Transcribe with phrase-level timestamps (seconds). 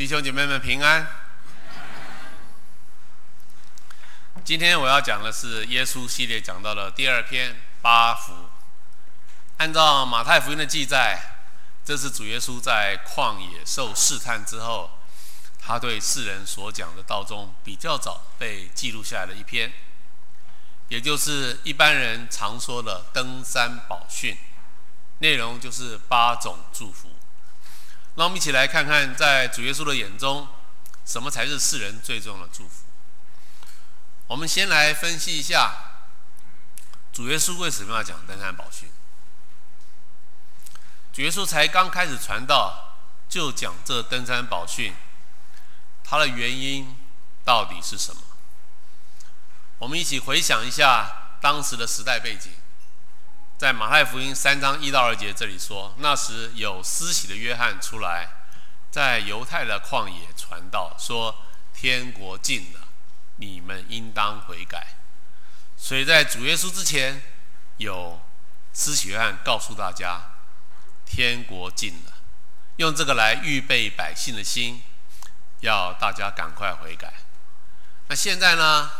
[0.00, 1.06] 弟兄姐妹们平安。
[4.42, 8.32] 今天我要讲的是耶稣系列讲到的第二篇八福。
[9.58, 11.20] 按照马太福音的记载，
[11.84, 14.88] 这是主耶稣在旷野受试探之后，
[15.58, 19.70] 他对世人所讲的道中比较早被记录下来的一篇，
[20.88, 24.34] 也就是一般人常说的登山宝训，
[25.18, 27.09] 内容就是八种祝福。
[28.20, 30.46] 让我们一起来看看，在主耶稣的眼中，
[31.06, 32.84] 什么才是世人最重要的祝福？
[34.26, 35.72] 我们先来分析一下，
[37.14, 38.90] 主耶稣为什么要讲登山宝训？
[41.14, 44.94] 主耶稣才刚开始传道，就讲这登山宝训，
[46.04, 46.94] 它的原因
[47.42, 48.20] 到底是什么？
[49.78, 52.52] 我们一起回想一下当时的时代背景。
[53.60, 58.26] 在马太福音三章一到二节这里说，那时有施洗的约翰出来，
[58.90, 61.42] 在犹太的旷野传道，说
[61.74, 62.88] 天国近了，
[63.36, 64.96] 你们应当悔改。
[65.76, 67.20] 所以在主耶稣之前，
[67.76, 68.18] 有
[68.72, 70.22] 施洗约翰告诉大家，
[71.04, 72.14] 天国近了，
[72.76, 74.82] 用这个来预备百姓的心，
[75.60, 77.12] 要大家赶快悔改。
[78.08, 78.90] 那现在呢，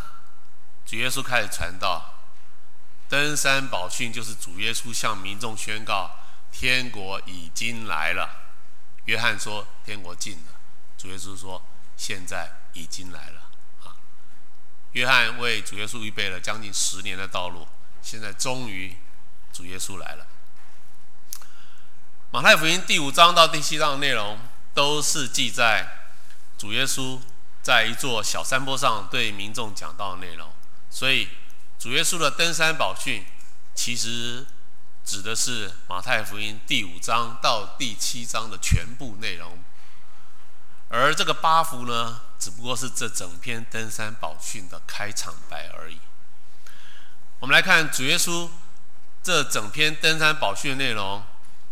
[0.85, 2.10] 主耶稣开始传道。
[3.11, 6.13] 登山宝训就是主耶稣向民众宣告：
[6.53, 8.55] 天国已经来了。
[9.07, 10.53] 约翰说：“天国近了。”
[10.97, 11.61] 主耶稣说
[11.99, 13.51] ：“现在已经来了。”
[13.83, 13.99] 啊，
[14.93, 17.67] 约翰为主耶稣预备了将近十年的道路，
[18.01, 18.97] 现在终于
[19.53, 20.25] 主耶稣来了。
[22.31, 24.39] 马太福音第五章到第七章的内容
[24.73, 25.85] 都是记载
[26.57, 27.19] 主耶稣
[27.61, 30.49] 在一座小山坡上对民众讲道的内容，
[30.89, 31.29] 所以。
[31.81, 33.25] 主耶稣的登山宝训，
[33.75, 34.47] 其实
[35.03, 39.59] 指的是马太福音第五章到第七章的全部内容，
[40.91, 45.99] 而这个八福呢，只不过是这整篇登山宝训的开场白而已。
[47.39, 48.51] 我们来看主耶稣
[49.23, 51.25] 这整篇登山宝训的内容，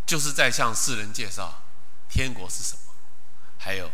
[0.07, 1.65] 就是在向世人介绍
[2.09, 2.95] 天国是什么，
[3.59, 3.91] 还有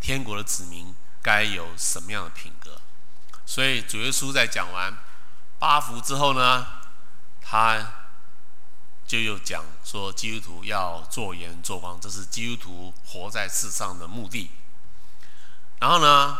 [0.00, 2.80] 天国的子民该有什么样的品格。
[3.44, 4.96] 所以主耶稣在讲完。
[5.58, 6.66] 八福之后呢，
[7.40, 7.92] 他
[9.06, 14.50] 就又讲说，基督徒要做盐做光，这是基督徒活在世上的目的。
[15.80, 16.38] 然后呢，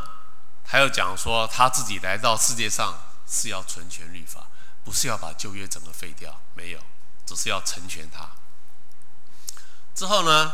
[0.65, 2.95] 他又讲说，他自己来到世界上
[3.27, 4.47] 是要成全律法，
[4.85, 6.81] 不是要把旧约整个废掉，没有，
[7.27, 8.31] 只是要成全他。
[9.95, 10.53] 之后呢，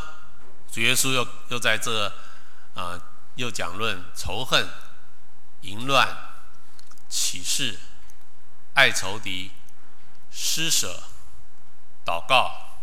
[0.72, 2.10] 主耶稣又又在这
[2.74, 2.98] 啊、
[3.34, 4.68] 又讲论仇恨、
[5.60, 6.08] 淫乱、
[7.08, 7.78] 启示。
[8.74, 9.52] 爱仇敌、
[10.30, 11.04] 施舍、
[12.04, 12.76] 祷告、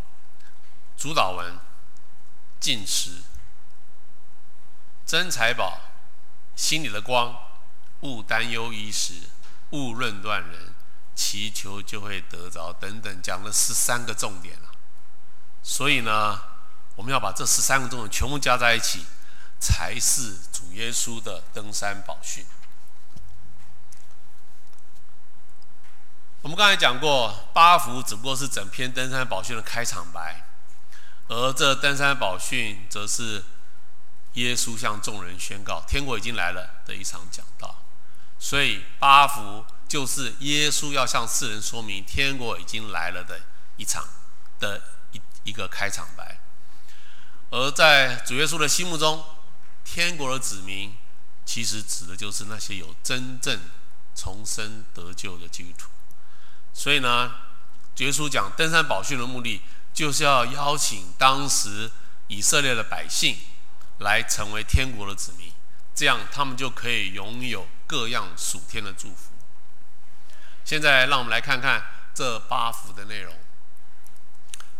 [0.97, 1.59] 主祷文、
[2.59, 3.23] 禁食、
[5.05, 5.79] 真财宝、
[6.55, 7.35] 心里的光、
[8.01, 9.29] 勿担忧衣食、
[9.71, 10.73] 勿论断人、
[11.13, 14.71] 祈求就会得着等等，讲了十三个重点了。
[15.61, 16.41] 所以呢，
[16.95, 19.05] 我们要把这十三个重点全部加在一起，
[19.59, 22.45] 才是主耶稣的登山宝训。
[26.41, 30.43] 我们刚才讲过，八福只不过是整篇登山宝训的开场白，
[31.27, 33.43] 而这登山宝训则是
[34.33, 37.83] 耶稣向众人宣告天国已经来了的一场讲道。
[38.39, 43.39] 所以八福就是耶稣要向世人说明天国已经来了的
[43.77, 44.03] 一场
[44.59, 44.81] 的
[45.11, 46.39] 一一个开场白。
[47.51, 49.23] 而在主耶稣的心目中，
[49.85, 50.97] 天国的子民
[51.45, 53.59] 其实指的就是那些有真正
[54.15, 55.87] 重生得救的基督徒。
[56.73, 57.31] 所以呢，
[57.97, 59.61] 耶稣讲登山宝训的目的，
[59.93, 61.91] 就是要邀请当时
[62.27, 63.37] 以色列的百姓
[63.99, 65.51] 来成为天国的子民，
[65.93, 69.33] 这样他们就可以拥有各样属天的祝福。
[70.63, 71.83] 现在让我们来看看
[72.13, 73.33] 这八福的内容。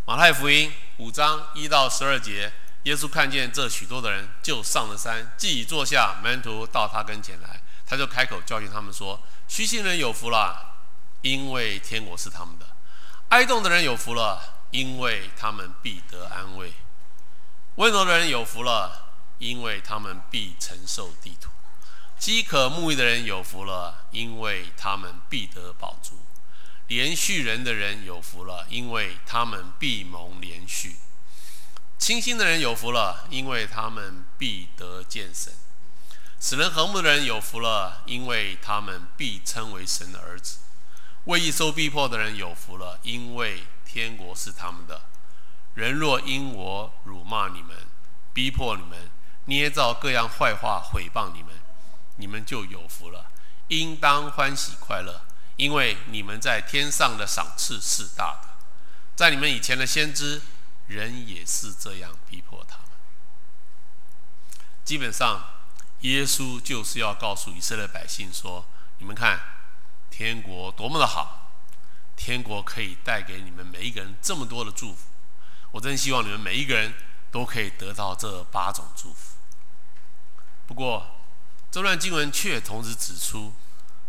[0.05, 2.51] 马太福音五章一到十二节，
[2.83, 10.69] 耶稣看见这许多的人，就上了山，既已坐下，门徒到他跟前来，他就开口教训他们说：“虚心人有福了。”
[11.21, 12.65] 因为天国是他们的，
[13.29, 16.71] 哀慟的人有福了，因为他们必得安慰；
[17.75, 21.49] 温柔的人有福了，因为他们必承受地土；
[22.17, 26.15] 饥渴慕义的人有福了，因为他们必得饱足；
[26.87, 30.95] 怜恤人的人有福了，因为他们必蒙怜恤；
[31.99, 35.53] 清心的人有福了，因为他们必得见神；
[36.39, 40.57] 使人和睦的人有福了，因为他们必称为神的儿子。
[41.25, 45.01] 为义受逼迫的人有福了，因为天国是他们的。
[45.75, 47.77] 人若因我辱骂你们、
[48.33, 49.09] 逼迫你们、
[49.45, 51.53] 捏造各样坏话毁谤你们，
[52.17, 53.31] 你们就有福了，
[53.67, 55.21] 应当欢喜快乐，
[55.55, 58.49] 因为你们在天上的赏赐是大的。
[59.15, 60.41] 在你们以前的先知，
[60.87, 62.87] 人也是这样逼迫他们。
[64.83, 65.45] 基本上，
[66.01, 68.65] 耶稣就是要告诉以色列百姓说：
[68.97, 69.39] 你们看，
[70.21, 71.51] 天国多么的好，
[72.15, 75.07] 天国可以带给你们每一个人这么多的祝福。
[75.71, 76.93] 我真希望你们每一个人
[77.31, 79.35] 都可以得到这八种祝福。
[80.67, 81.07] 不过，
[81.71, 83.51] 这段经文却同时指出，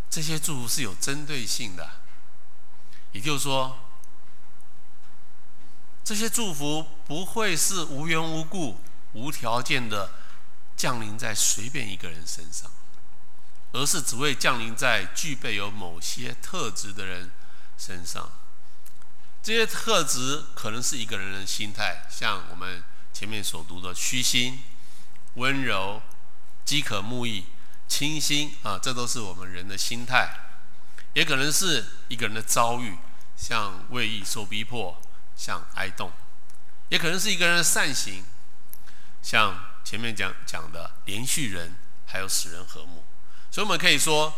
[0.07, 1.89] 这些祝福是有针对性的，
[3.11, 3.75] 也就是说，
[6.03, 8.79] 这些祝福不会是无缘无故、
[9.13, 10.11] 无条件的
[10.77, 12.69] 降临在随便一个人身上，
[13.73, 17.29] 而是只会降临在具备有某些特质的人
[17.77, 18.31] 身上。
[19.41, 22.81] 这些特质可能是一个人的心态，像我们
[23.11, 24.61] 前面所读的虚心、
[25.33, 26.01] 温柔、
[26.63, 27.45] 饥渴慕义、
[27.87, 30.39] 清心啊，这都是我们人的心态。
[31.13, 32.97] 也可能是一个人的遭遇，
[33.35, 34.99] 像为义受逼迫，
[35.35, 36.09] 像哀动；
[36.89, 38.23] 也可能是一个人的善行，
[39.21, 39.53] 像
[39.83, 41.75] 前面讲讲的怜恤人，
[42.05, 43.03] 还有使人和睦。
[43.53, 44.33] 所以，我们可以说，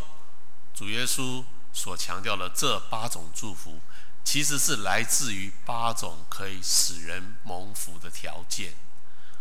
[0.74, 1.42] 主耶稣
[1.72, 3.80] 所强调的这八种祝福。
[4.22, 8.74] 其实是来自于八种可以使人蒙福的条件，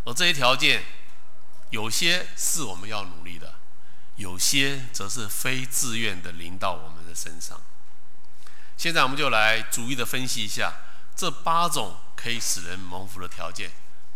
[0.05, 0.85] 而这些条件，
[1.71, 3.55] 有些是我们要努力的，
[4.15, 7.59] 有些则是非自愿的临到我们的身上。
[8.77, 10.71] 现在我们就来逐一的分析一下
[11.15, 13.71] 这八种可以使人蒙福的条件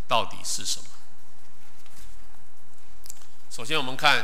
[0.08, 0.86] 到底是什么。
[3.50, 4.24] 首先，我们看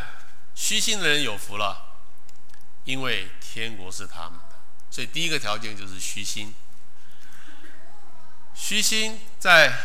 [0.56, 2.00] 虚心的人有福了，
[2.86, 4.56] 因为天国是他们的。
[4.90, 6.56] 所以第一个条件就是虚心。
[8.56, 9.78] 虚心在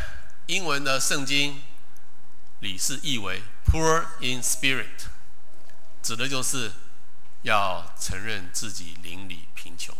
[0.46, 1.60] 英文的圣经
[2.60, 5.08] 里是译为 “poor in spirit”，
[6.02, 6.70] 指的就是
[7.42, 9.94] 要承认自己灵里贫穷。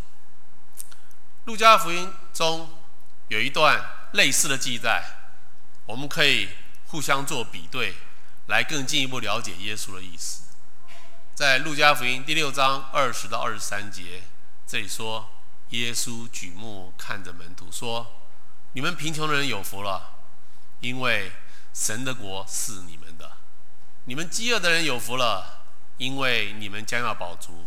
[1.46, 2.70] 路加福音中
[3.28, 5.02] 有一段类似的记载，
[5.86, 6.48] 我们可以
[6.86, 7.96] 互相做比对，
[8.46, 10.42] 来更进一步了解耶稣的意思。
[11.40, 14.24] 在路加福音第六章二十到二十三节。
[14.66, 15.26] 这里说，
[15.70, 18.28] 耶稣举目看着门徒说
[18.76, 20.18] ：“你们贫穷的人有福了，
[20.80, 21.32] 因为
[21.72, 23.26] 神的国是你们的；
[24.04, 25.64] 你们饥饿的人有福了，
[25.96, 27.64] 因为你们将要饱足；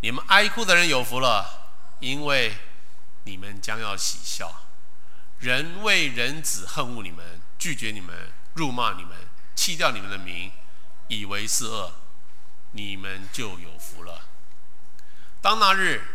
[0.00, 2.56] 你们哀哭的人有福了，因为
[3.22, 4.52] 你们将要喜笑。
[5.38, 9.16] 人为人子恨恶你们，拒绝你们，辱骂你们，
[9.54, 10.50] 弃掉你们的名，
[11.06, 11.92] 以为是恶，
[12.72, 14.22] 你们就有福了。
[15.40, 16.12] 当那日。”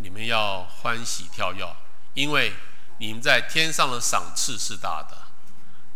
[0.00, 1.76] 你们要欢喜跳跃，
[2.14, 2.54] 因为
[2.98, 5.22] 你们在天上的赏赐是大的。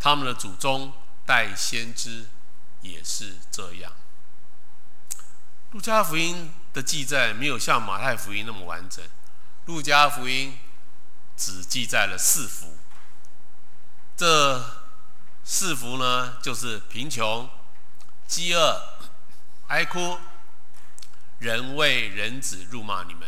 [0.00, 0.92] 他们的祖宗
[1.24, 2.26] 代先知
[2.80, 3.92] 也是这样。
[5.70, 9.04] 路加福音的记载没有像马太福音那么完整，
[9.66, 10.58] 路加福音
[11.36, 12.76] 只记载了四福。
[14.16, 14.82] 这
[15.44, 17.48] 四福呢，就是贫穷、
[18.26, 18.91] 饥饿、
[19.72, 20.18] 哀哭、
[21.38, 23.26] 人为人子辱骂你们。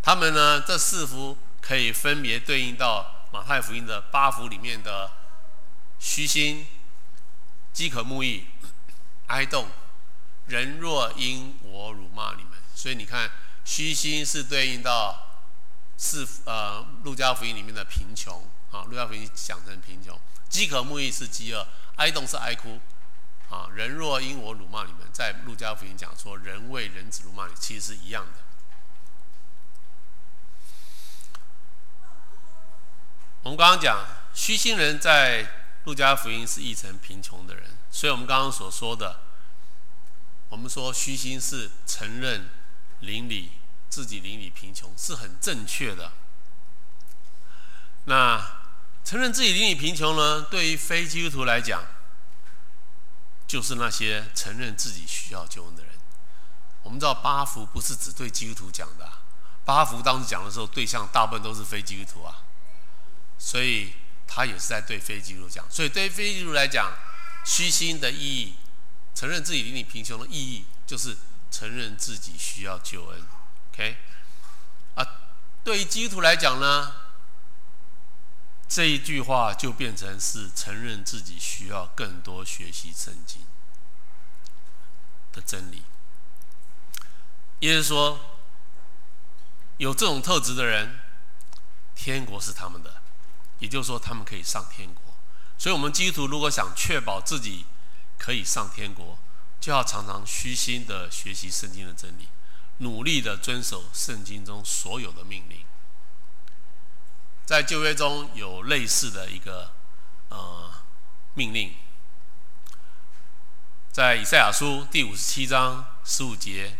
[0.00, 5.12] 他们呢，这四福可以分别对应到马太福音的八福里面的
[5.98, 6.66] 虚心、
[7.74, 8.46] 饥渴慕义、
[9.26, 9.66] 哀慟、
[10.46, 12.52] 人若因我辱骂你们。
[12.74, 13.30] 所以你看，
[13.66, 15.14] 虚心是对应到
[15.98, 20.16] 四呃路加福音里面的贫穷啊，路加福音讲成贫穷；
[20.48, 22.80] 饥渴慕义是饥饿，哀慟是哀哭
[23.50, 23.68] 啊。
[23.74, 28.42] 人若因我辱骂你们，在路加福音讲说，人为人子辱骂你，其实是一样的。
[33.42, 35.48] 我们刚刚讲虚心人在
[35.84, 39.20] 路加福音是译成贫穷的人，所以我们刚刚所说的，
[40.50, 42.50] 我们说虚心是承认
[43.00, 43.52] 邻里
[43.88, 46.12] 自己邻里贫穷是很正确的。
[48.04, 48.58] 那
[49.04, 50.42] 承认自己邻里贫穷呢？
[50.50, 51.82] 对于非基督徒来讲，
[53.48, 55.92] 就是那些承认自己需要救恩的人。
[56.84, 59.10] 我们知道八福不是只对基督徒讲的，
[59.64, 62.44] 八福当时讲的时候，对象大部分都是非基督徒啊。
[63.38, 63.92] 所以
[64.26, 66.92] 他也是在对非基督徒讲，所以对非基督徒来讲，
[67.44, 68.54] 虚心的意义，
[69.14, 71.16] 承认自己灵里贫穷的意义，就是
[71.50, 73.22] 承认自己需要救恩。
[73.72, 73.96] OK，
[74.96, 75.06] 啊，
[75.62, 76.92] 对于基督徒来讲呢，
[78.68, 83.42] 这一句话就变成是承认自己需要更多学习圣经
[85.32, 85.82] 的真理。
[87.60, 88.20] 也就是说，
[89.78, 91.00] 有这种特质的人，
[91.96, 93.02] 天国是他们的。
[93.58, 95.02] 也就是说，他们可以上天国，
[95.58, 97.66] 所以，我们基督徒如果想确保自己
[98.16, 99.18] 可以上天国，
[99.60, 102.28] 就要常常虚心的学习圣经的真理，
[102.76, 105.64] 努力的遵守圣经中所有的命令。
[107.48, 109.72] 在旧约中有类似的一个
[110.28, 110.70] 呃
[111.32, 111.74] 命令，
[113.90, 116.76] 在以赛亚书第五十七章十五节，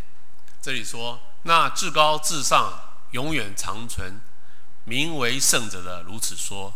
[0.60, 4.20] 这里说：“那至高至上、永远长存、
[4.84, 6.74] 名为圣者的如此说。”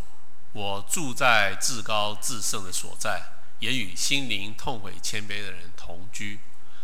[0.54, 3.22] 我住在至高至圣的所在，
[3.58, 6.40] 也与心灵痛悔谦卑的人同居。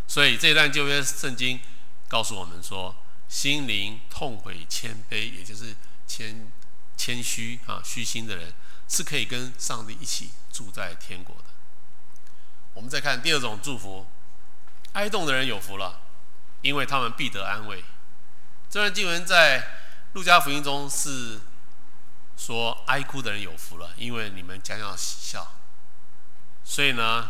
[0.07, 1.59] 所以这段旧约圣经
[2.07, 2.95] 告诉我们说，
[3.31, 5.75] 心灵痛悔谦卑，也就是
[6.07, 6.53] 谦
[6.99, 8.53] 谦虚啊虚心的人，
[8.87, 11.45] 是可以跟上帝一起住在天国的。
[12.75, 14.07] 我们再看第二种祝福，
[14.93, 16.01] 哀慟的人有福了，
[16.61, 17.83] 因为他们必得安慰。
[18.69, 19.67] 这段经文在
[20.13, 21.41] 路加福音中是。
[22.41, 25.45] 说哀哭的人有福了，因为你们将要喜笑。
[26.63, 27.29] 所以呢，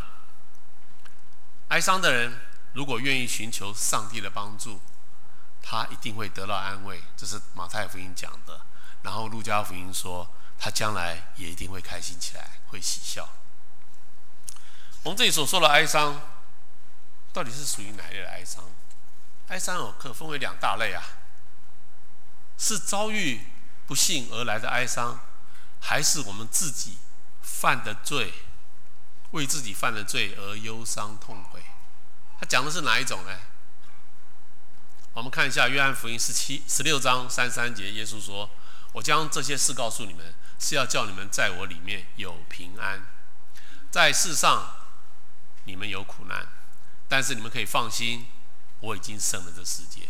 [1.68, 2.38] 哀伤的人
[2.74, 4.82] 如果愿意寻求上帝的帮助，
[5.62, 7.02] 他一定会得到安慰。
[7.16, 8.60] 这是马太福音讲的。
[9.02, 10.28] 然后路加福音说，
[10.58, 13.28] 他将来也一定会开心起来，会喜笑。
[15.02, 16.20] 我们这里所说的哀伤，
[17.32, 18.64] 到底是属于哪一类的哀伤？
[19.48, 21.02] 哀伤哦，可分为两大类啊，
[22.56, 23.40] 是遭遇。
[23.88, 25.18] 不幸而来的哀伤，
[25.80, 26.98] 还是我们自己
[27.40, 28.34] 犯的罪，
[29.30, 31.64] 为自己犯的罪而忧伤痛悔？
[32.38, 33.32] 他讲的是哪一种呢？
[35.14, 38.50] 我们看一下约翰福音十七十六章三三节，耶稣说
[38.92, 43.06] ：“我将这些事告诉你们，是要叫你们在我里面有平安。
[43.90, 44.74] 在世上
[45.64, 46.46] 你们有苦难，
[47.08, 48.26] 但是你们可以放心，
[48.80, 50.08] 我已经胜了这世界。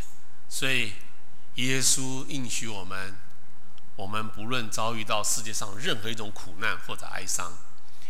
[0.49, 0.94] 所以
[1.54, 3.16] 耶稣应许我们。”
[3.99, 7.52] 我们不论遭遇到世界上任何一种苦难或者哀伤，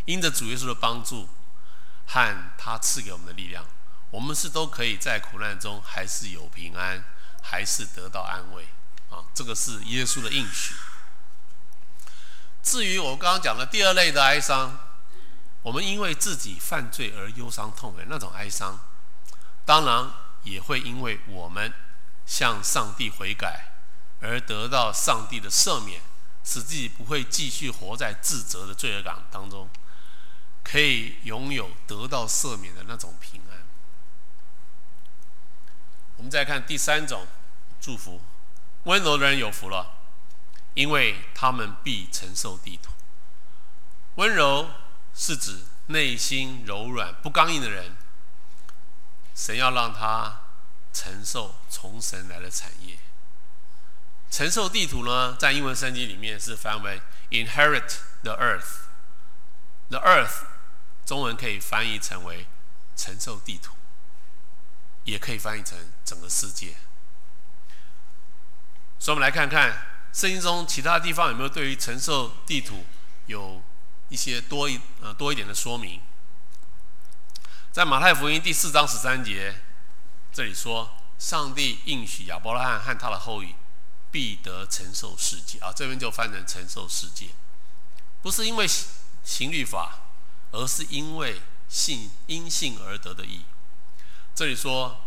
[0.05, 1.27] 因着主耶稣的帮助
[2.05, 3.65] 和他赐给我们的力量，
[4.11, 7.03] 我们是都可以在苦难中还是有平安，
[7.41, 8.67] 还是得到安慰
[9.09, 9.25] 啊！
[9.33, 10.75] 这个是耶稣的应许。
[12.61, 14.77] 至于我刚刚讲的第二类的哀伤，
[15.61, 18.79] 我们因为自己犯罪而忧伤痛悔那种哀伤，
[19.65, 20.11] 当然
[20.43, 21.73] 也会因为我们
[22.25, 23.65] 向上帝悔改。
[24.21, 26.01] 而得到上帝的赦免，
[26.43, 29.69] 使自己不会继续活在自责的罪恶感当中，
[30.61, 33.65] 可以拥有得到赦免的那种平安。
[36.17, 37.25] 我们再看第三种
[37.79, 38.21] 祝福：
[38.83, 39.97] 温柔的人有福了，
[40.73, 42.91] 因为他们必承受地土。
[44.15, 44.69] 温柔
[45.13, 47.95] 是指内心柔软、不刚硬的人，
[49.35, 50.41] 神要让他
[50.93, 52.97] 承受从神来的产业。
[54.31, 58.83] 承受地土呢，在英文圣经里面是翻为 inherit the earth。
[59.89, 60.43] the earth，
[61.05, 62.45] 中文可以翻译成为
[62.95, 63.73] 承受地土，
[65.03, 66.75] 也可以翻译成整个世界。
[68.99, 69.71] 所以，我们来看看
[70.13, 72.85] 圣经中其他地方有没有对于承受地土
[73.27, 73.61] 有
[74.09, 76.01] 一些多一呃多一点的说明。
[77.71, 79.55] 在马太福音第四章十三节，
[80.33, 83.55] 这里说，上帝应许亚伯拉罕和他的后裔。
[84.11, 87.27] 必得承受世界啊，这边就翻成承受世界，
[88.23, 88.67] 不是因为
[89.23, 89.99] 行律法，
[90.51, 93.45] 而是因为信因信而得的义。
[94.33, 94.99] 这里说，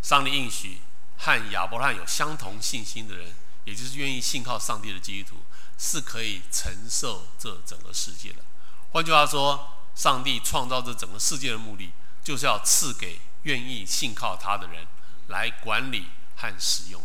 [0.00, 0.80] 上帝应许
[1.18, 3.34] 和亚伯拉罕有相同信心的人，
[3.64, 5.36] 也就是愿意信靠上帝的基督徒，
[5.76, 8.38] 是可以承受这整个世界的。
[8.92, 14.86] 换句话说，上帝创造这整个世界的目的，就是要赐给愿意信靠他的人
[15.26, 16.06] 来管理
[16.36, 17.02] 和使用。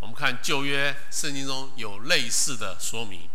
[0.00, 3.28] 我们看旧约圣经中有类似的说明，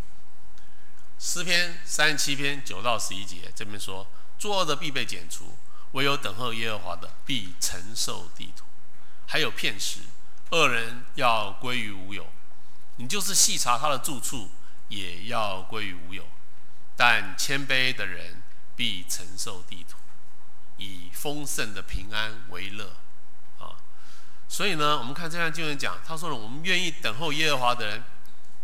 [1.19, 4.07] 诗篇三十七篇九到十一节这边说：
[4.39, 5.57] 作恶的必被剪除，
[5.91, 8.65] 唯有等候耶和华的必承受地土。
[9.27, 9.99] 还有片时，
[10.49, 12.27] 恶人要归于无有，
[12.97, 14.51] 你就是细查他的住处，
[14.89, 16.25] 也要归于无有。
[16.97, 18.43] 但谦卑的人
[18.75, 19.97] 必承受地土，
[20.77, 22.95] 以丰盛的平安为乐。
[23.57, 23.79] 啊
[24.47, 28.03] 所以呢，我们看这段经文讲，他说了，我们愿意等候耶和华的人，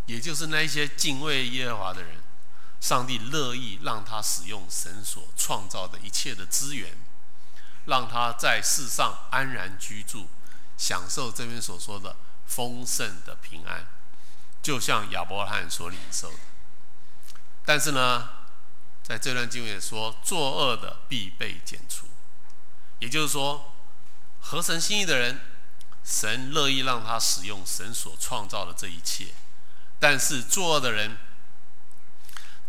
[0.06, 2.18] 也就是那一些敬畏耶和华的人，
[2.82, 6.92] 上帝乐意让他使用神所创造的一切的资源，
[7.86, 10.28] 让他在世上安然居住，
[10.78, 12.16] 享受这边所说的
[12.46, 13.86] 丰盛的平安，
[14.62, 16.38] 就像亚伯拉罕所领受的。
[17.66, 18.30] 但是呢，
[19.04, 22.08] 在这段经文也说，作恶的必被剪除，
[23.00, 23.74] 也就是说，
[24.40, 25.40] 合神心意的人。
[26.10, 29.34] 神乐意让他使用神所创造的这一切，
[30.00, 31.18] 但是作恶的人，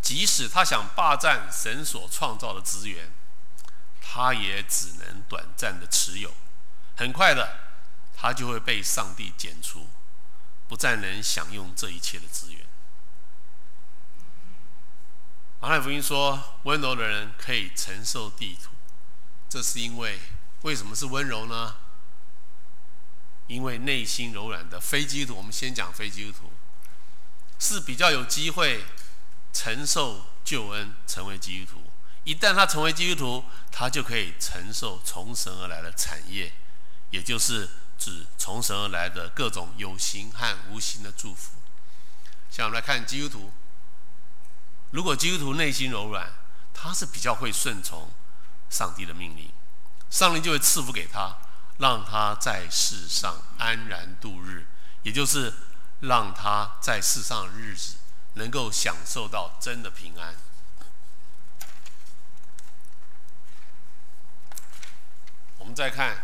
[0.01, 3.09] 即使他想霸占神所创造的资源，
[4.01, 6.33] 他也只能短暂的持有，
[6.97, 7.68] 很快的，
[8.21, 9.87] 他就会被上帝剪除，
[10.67, 12.65] 不再能享用这一切的资源。
[15.61, 18.71] 马太福音说，温柔的人可以承受地土，
[19.47, 20.19] 这是因为
[20.63, 21.77] 为什么是温柔呢？
[23.47, 26.51] 因为内心柔软的非基督徒，我们先讲非基督徒，
[27.57, 28.83] 是比较有机会
[29.53, 31.83] 承受救恩，成为基督徒。
[32.25, 36.51] 一旦他成为基督徒，他就可以承受从神而来的产业，
[37.11, 41.51] 也就是指从神而来的各种有形和无形的祝福。
[42.49, 43.51] 像我们来看基督徒。
[44.91, 46.33] 如果基督徒内心柔软，
[46.73, 48.09] 他是比较会顺从
[48.71, 49.51] 上帝的命令，
[50.09, 51.37] 上帝就会赐福给他，
[51.77, 54.65] 让他在世上安然度日，
[55.03, 55.53] 也就是
[55.99, 57.97] 让他在世上的日子
[58.33, 60.35] 能够享受到真的平安。
[65.59, 66.17] 我们再看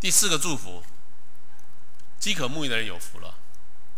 [0.00, 0.84] 第四个祝福：
[2.20, 3.34] 饥渴慕义的人有福了，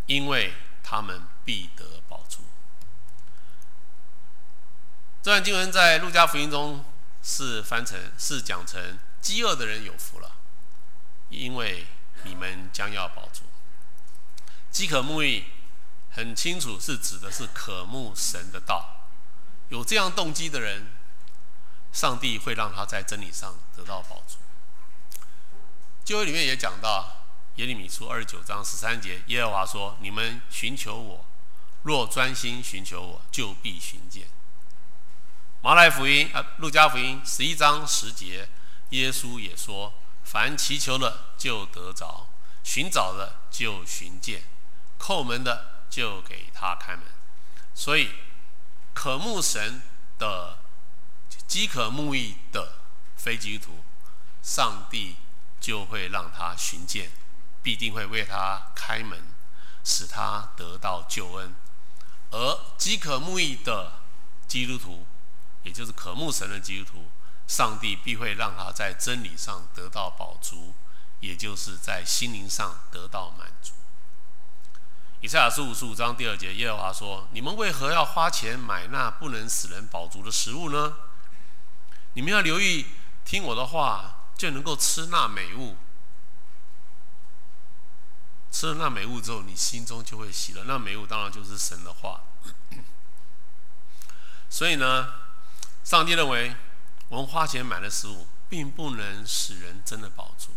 [0.06, 2.42] 因为他们必得饱足。
[5.22, 6.82] 这段经文在路加福音中
[7.22, 10.36] 是翻成是讲成饥饿的人有福了，
[11.28, 11.86] 因为
[12.24, 13.42] 你们将要饱足。
[14.70, 15.44] 饥渴慕义
[16.12, 19.06] 很清楚是指的是渴慕神的道，
[19.68, 20.86] 有这样动机的人，
[21.92, 24.38] 上帝会让他在真理上得到饱足。
[26.10, 27.08] 旧约里面也讲到
[27.54, 31.24] 耶利米书二十九章十三节，耶和华说：“你们寻求我，
[31.84, 34.26] 若专心寻求我，就必寻见。”
[35.62, 38.48] 马来福音啊，路加福音十一章十节，
[38.88, 39.94] 耶稣也说
[40.26, 42.26] ：“凡祈求的就得着，
[42.64, 44.42] 寻找的就寻见，
[44.98, 47.04] 叩门的就给他开门。”
[47.72, 48.10] 所以，
[48.92, 49.80] 渴慕神
[50.18, 50.58] 的、
[51.46, 52.80] 饥渴慕义的
[53.14, 53.84] 非基督徒，
[54.42, 55.14] 上帝
[55.60, 57.10] 就会让他寻见，
[57.62, 59.22] 必定会为他开门，
[59.84, 61.54] 使他得到救恩。
[62.30, 63.92] 而饥渴慕义的
[64.48, 65.06] 基督徒，
[65.62, 67.10] 也就是渴慕神的基督徒，
[67.46, 70.74] 上帝必会让他在真理上得到饱足，
[71.20, 73.72] 也就是在心灵上得到满足。
[75.20, 80.94] 以赛亚书五十五章第二节，耶和华说：“你们为何要花钱买那不能使人饱足的食物呢？
[82.14, 82.86] 你们要留意
[83.24, 85.76] 听我的话，就能够吃那美物。
[88.50, 90.64] 吃了那美物之后，你心中就会喜乐。
[90.64, 92.22] 那美物当然就是神的话。
[94.48, 95.12] 所以呢，
[95.84, 96.56] 上帝认为，
[97.08, 100.56] 我们花钱买的食物，并不能使人真的饱足，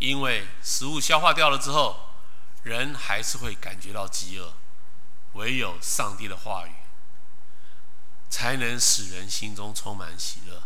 [0.00, 2.10] 因为食物消化掉了之后，
[2.62, 4.52] 人还是会感觉到饥饿。
[5.32, 6.74] 唯有上帝的话语，
[8.28, 10.62] 才能使人心中充满喜乐，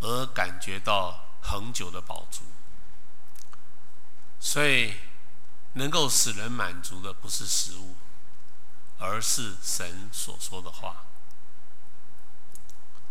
[0.00, 2.44] 而感觉到恒久的宝足。
[4.38, 4.94] 所以，
[5.74, 7.96] 能够使人满足的，不是食物，
[8.98, 11.04] 而是神所说的话。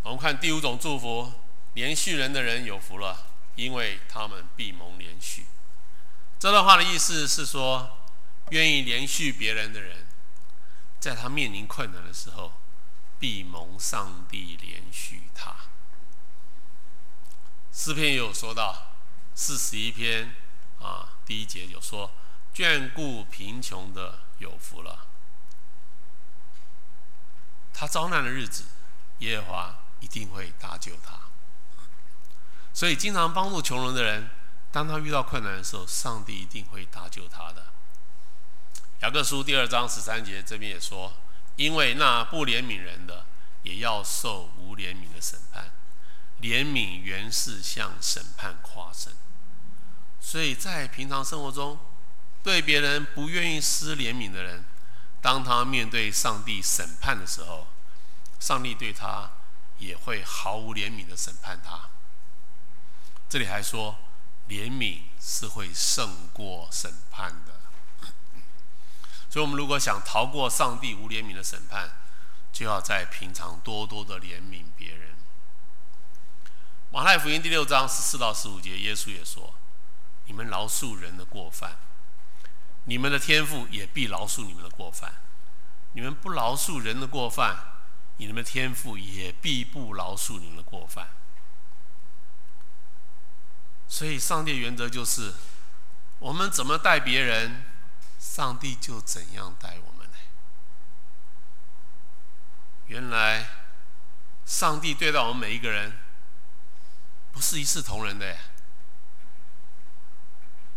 [0.04, 1.32] 我们看第五种祝福：
[1.74, 5.46] 连续人的人有福了，因为他们必蒙连续。
[6.40, 7.98] 这段话的意思是说，
[8.52, 10.08] 愿意连续别人的人，
[11.00, 12.54] 在他面临困难的时候，
[13.20, 15.69] 必蒙上帝连续他。
[17.80, 18.92] 诗篇有说到，
[19.34, 20.36] 四十一篇
[20.82, 22.12] 啊，第一节有说，
[22.54, 25.08] 眷顾贫穷的有福了。
[27.74, 28.66] 他遭难的日子，
[29.20, 29.76] 耶和华。
[30.02, 31.20] 一定会搭救他，
[32.74, 34.30] 所以经常帮助穷人的人，
[34.72, 37.66] 当他遇到困难的时候，上帝一定会搭救他的。
[39.02, 41.12] 雅各书第二章十三节这边也说
[41.58, 43.26] ：“因为那不怜悯人的，
[43.64, 45.66] 也要受无怜悯的审判；
[46.42, 49.14] 怜悯原是向审判夸胜。”
[50.20, 51.80] 所以在平常生活中，
[52.44, 54.66] 对别人不愿意施怜悯的人，
[55.22, 57.68] 当他面对上帝审判的时候，
[58.40, 59.32] 上帝对他。
[59.80, 61.88] 也会毫无怜悯的审判他。
[63.30, 63.98] 这里还说，
[64.50, 67.62] 怜悯是会胜过审判的。
[69.30, 71.92] 所以，我们如果想逃过上帝无怜悯的审判，
[72.52, 75.16] 就要在平常多多的怜悯别人。
[77.00, 79.56] 马太福音第六章十四到十五节，耶稣也说
[80.28, 81.78] ：“你们饶恕人的过犯，
[82.84, 85.10] 你们的天父也必饶恕你们的过犯；
[85.94, 87.58] 你们不饶恕人的过犯。”
[88.18, 91.08] 你们的天父也必不饶恕你们的过犯，
[93.88, 95.34] 所以上帝原则就是：
[96.20, 97.64] 我们怎么待别人，
[98.20, 100.18] 上帝就怎样待我们呢？
[102.88, 103.48] 原来
[104.46, 105.98] 上帝对待我们每一个人，
[107.40, 108.36] 不是一视同仁的，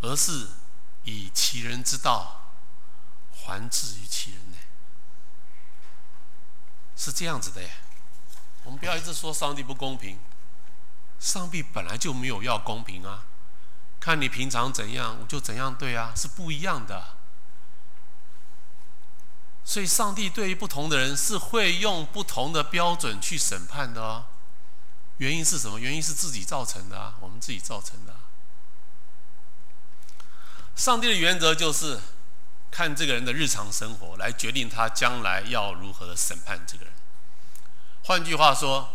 [0.00, 0.46] 而是
[1.02, 2.52] 以其人之道
[3.32, 4.56] 还治于其人呢，
[6.96, 7.68] 是这样子的耶。
[8.62, 10.20] 我们不要一直说上帝不公平，
[11.18, 13.24] 上帝本来就没有要公平啊，
[13.98, 17.16] 看你平常怎样，我就怎样对啊，是不一样的。
[19.64, 24.26] 所以，上帝对于不同的人是会用不同的标准去审判的哦。
[25.22, 25.78] 原因是什么？
[25.78, 28.18] 原因是自己造成的啊，我们自己造成的啊。
[30.74, 32.00] 上帝的原则就是
[32.72, 36.92] 看这个人的日常生活来决定他将来要如何的审判这个人。
[38.02, 38.88] 换句话说，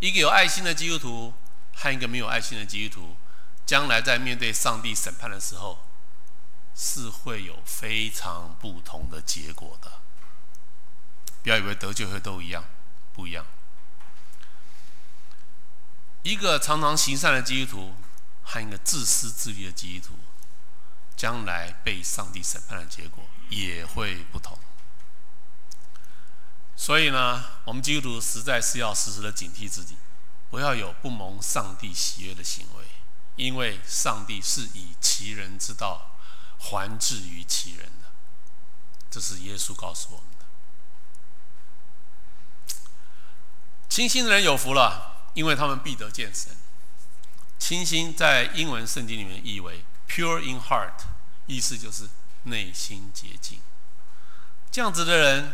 [0.00, 1.34] 一个有爱心的基督徒
[1.74, 3.16] 和一个没有爱心的基督徒，
[3.66, 5.80] 将来在面对上帝审判的时候，
[6.74, 9.92] 是会有非常不同的结果的。
[11.42, 12.64] 不要以为得救会都一样，
[13.12, 13.44] 不一样。
[16.24, 17.94] 一个常常行善的基督徒
[18.42, 20.14] 和一个自私自利的基督徒，
[21.14, 24.58] 将来被上帝审判的结果也会不同。
[26.74, 29.98] 所以呢，我们基督徒实在是要时时的警惕自己，
[30.50, 32.84] 不要有不蒙上帝喜悦的行为，
[33.36, 36.16] 因为上帝是以其人之道
[36.58, 38.06] 还治于其人的。
[39.10, 40.46] 这是耶稣告诉我们的。
[43.90, 46.56] 清心的人有福了，因为他们必得见神。
[47.58, 51.04] 清心在英文圣经里面译为 “pure in heart”，
[51.46, 52.08] 意思就是
[52.44, 53.60] 内心洁净。
[54.70, 55.52] 这样子的人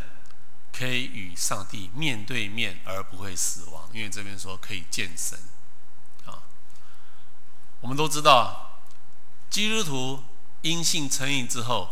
[0.73, 5.39] 可以与上帝面对面而不会死亡，因为这边说可以见神。
[6.25, 6.43] 啊，
[7.81, 8.81] 我们都知道，
[9.51, 10.25] 基督徒
[10.63, 11.91] 因信成义之后，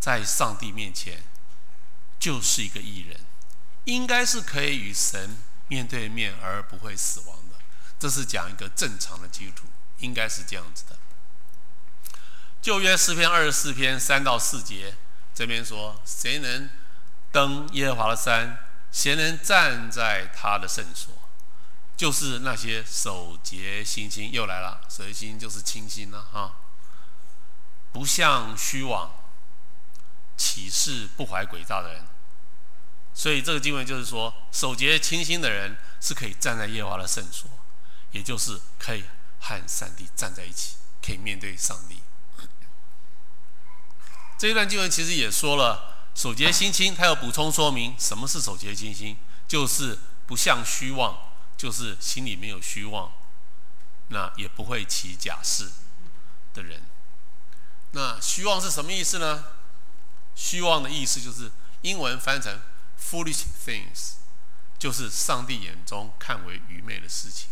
[0.00, 1.22] 在上帝面前
[2.18, 3.20] 就是一个义人。
[3.84, 7.56] 应该是可以与神面对面而不会死亡的，
[7.98, 9.66] 这是讲一个正常的基础，
[9.98, 10.96] 应该是这样子的。
[12.62, 14.94] 旧约诗篇二十四篇三到四节，
[15.34, 16.68] 这边说：谁能
[17.30, 18.58] 登耶和华的山？
[18.90, 21.12] 谁能站在他的圣所？
[21.96, 26.56] 就是那些守洁心清，又来了，守心就是清心了哈，
[27.92, 29.10] 不向虚妄，
[30.36, 32.06] 起誓不怀诡诈的人。
[33.18, 37.50] 所以这个经文就是说，手洁清心的人是可以站在耶和华的圣所，
[38.12, 39.04] 也就是可以
[39.40, 42.02] 和上帝站在一起，可以面对上帝。
[44.38, 49.16] 这一段经文其实也说了，手洁心，他要补充说明什么是手洁心，
[49.48, 51.16] 就是不像虚妄，
[51.56, 53.10] 就是心里没有虚妄，
[54.08, 55.70] 那也不会起假誓
[56.52, 56.82] 的人。
[57.92, 59.42] 那虚妄是什么意思呢？
[60.34, 61.50] 虚妄的意思就是
[61.80, 62.60] 英文翻成。
[63.00, 64.14] Foolish things，
[64.78, 67.50] 就是上帝眼中看为愚昧的事情。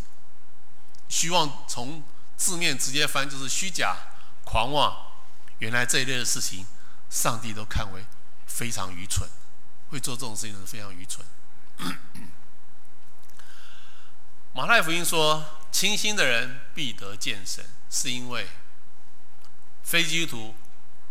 [1.07, 2.03] 虚妄从
[2.35, 3.95] 字面直接翻就是虚假、
[4.43, 5.13] 狂妄。
[5.59, 6.65] 原来这一类的事情，
[7.09, 8.05] 上帝都看为
[8.45, 9.29] 非常愚蠢，
[9.89, 11.25] 会做这种事情是非常愚蠢。
[14.53, 18.49] 马太福音说：“清心的人必得见神。”是因为
[19.83, 20.55] 非基督徒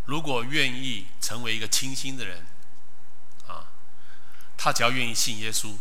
[0.04, 2.44] 如果愿意成为一个清心的人。
[4.56, 5.76] 他只要愿意信耶稣，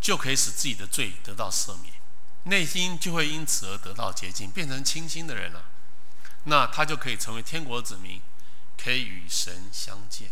[0.00, 1.94] 就可以使自己的罪得到赦免，
[2.44, 5.64] 内心就会因此而得到洁净，变成清心的人了。
[6.44, 8.22] 那他就可以成为天国子民，
[8.76, 10.30] 可以与神相见。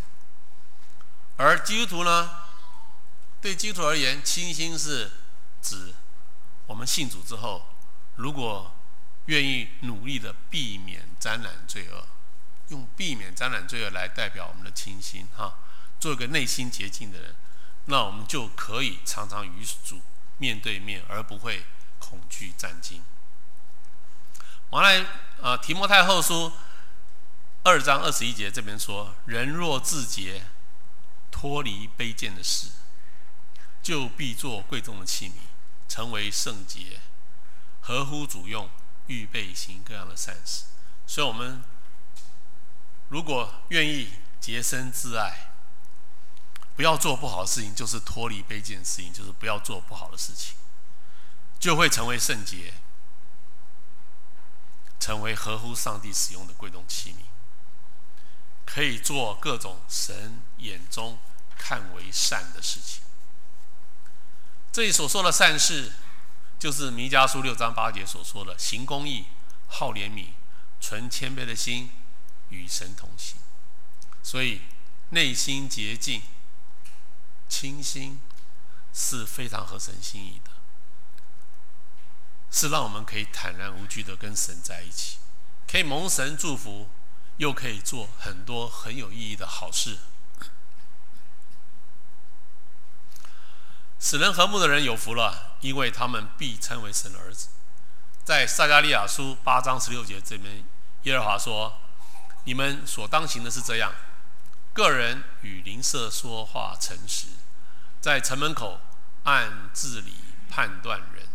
[1.36, 2.30] 而基督徒呢？
[3.40, 5.10] 对基督徒而言，清心是
[5.60, 5.92] 指
[6.66, 7.66] 我们信主之后，
[8.14, 8.74] 如果
[9.26, 12.06] 愿意努力的避免沾染罪恶，
[12.68, 15.58] 用避免沾染罪恶来代表我们的清心，哈。
[16.04, 17.34] 做一个内心洁净的人，
[17.86, 20.02] 那我们就可以常常与主
[20.36, 21.64] 面对面，而不会
[21.98, 23.00] 恐惧战兢。
[24.70, 25.02] 马来
[25.40, 26.52] 呃，提摩太后书
[27.62, 30.44] 二章二十一节这边说：人若自洁，
[31.30, 32.68] 脱离卑贱的事，
[33.82, 35.32] 就必做贵重的器皿，
[35.88, 37.00] 成为圣洁，
[37.80, 38.68] 合乎主用，
[39.06, 40.66] 预备行各样的善事。
[41.06, 41.64] 所以，我们
[43.08, 45.53] 如果愿意洁身自爱。
[46.76, 50.56] 不要做不好的事情，就是脱离卑贱的事情，就是不要做不好的事情，
[51.60, 52.74] 就会成为圣洁，
[54.98, 57.24] 成为合乎上帝使用的贵重器皿，
[58.66, 61.18] 可以做各种神眼中
[61.56, 63.02] 看为善的事情。
[64.72, 65.92] 这里所说的善事，
[66.58, 69.26] 就是弥迦书六章八节所说的：行公义、
[69.68, 70.30] 好怜悯、
[70.80, 71.92] 存谦卑的心，
[72.48, 73.36] 与神同行。
[74.24, 74.62] 所以
[75.10, 76.20] 内心洁净。
[77.48, 78.20] 清新，
[78.92, 80.50] 是非常合神心意的，
[82.50, 85.18] 是让我们可以坦然无惧的跟神在一起，
[85.66, 86.88] 可以蒙神祝福，
[87.38, 89.98] 又可以做很多很有意义的好事。
[93.98, 97.48] 使人和睦的人有福了，因为他们必称为神的儿子。
[98.22, 100.64] 在撒迦利亚书八章十六节这边，
[101.04, 101.80] 耶和华说
[102.44, 103.92] ：“你们所当行的是这样，
[104.74, 107.28] 个人与邻舍说话诚实，
[108.02, 108.78] 在城门口
[109.22, 110.14] 按治理
[110.50, 111.26] 判断人，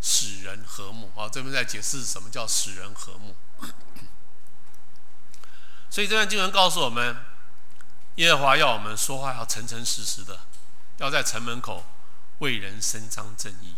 [0.00, 3.36] 使人和睦。”好，这边在解释什么叫使人和睦。
[5.90, 7.16] 所以这段经文告诉我们，
[8.14, 10.40] 耶和华要我们说话要诚诚实实的，
[10.96, 11.84] 要在城门口。
[12.40, 13.76] 为人伸张正义，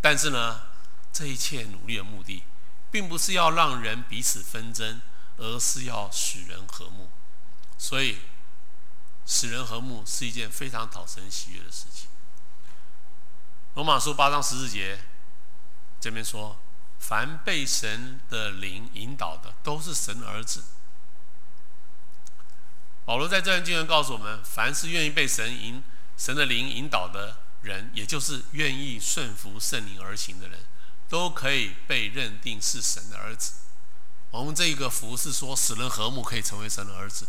[0.00, 0.62] 但是呢，
[1.12, 2.42] 这一切努力的目的，
[2.90, 5.00] 并不是要让人彼此纷争，
[5.36, 7.08] 而是要使人和睦。
[7.78, 8.18] 所以，
[9.26, 12.08] 使人和睦是一件非常讨神喜悦的事情。
[13.74, 14.98] 罗马书八章十四节
[16.00, 16.56] 这边说
[16.98, 20.64] ：“凡被神的灵引导的，都是神儿子。”
[23.04, 25.82] 保罗在这段经文告诉我们：凡是愿意被神引、
[26.16, 27.40] 神的灵引导的。
[27.62, 30.60] 人，也就是愿意顺服圣灵而行的人，
[31.08, 33.54] 都可以被认定是神的儿子。
[34.30, 37.26] 我们这一个福是说，使人和睦可以成为神的儿子。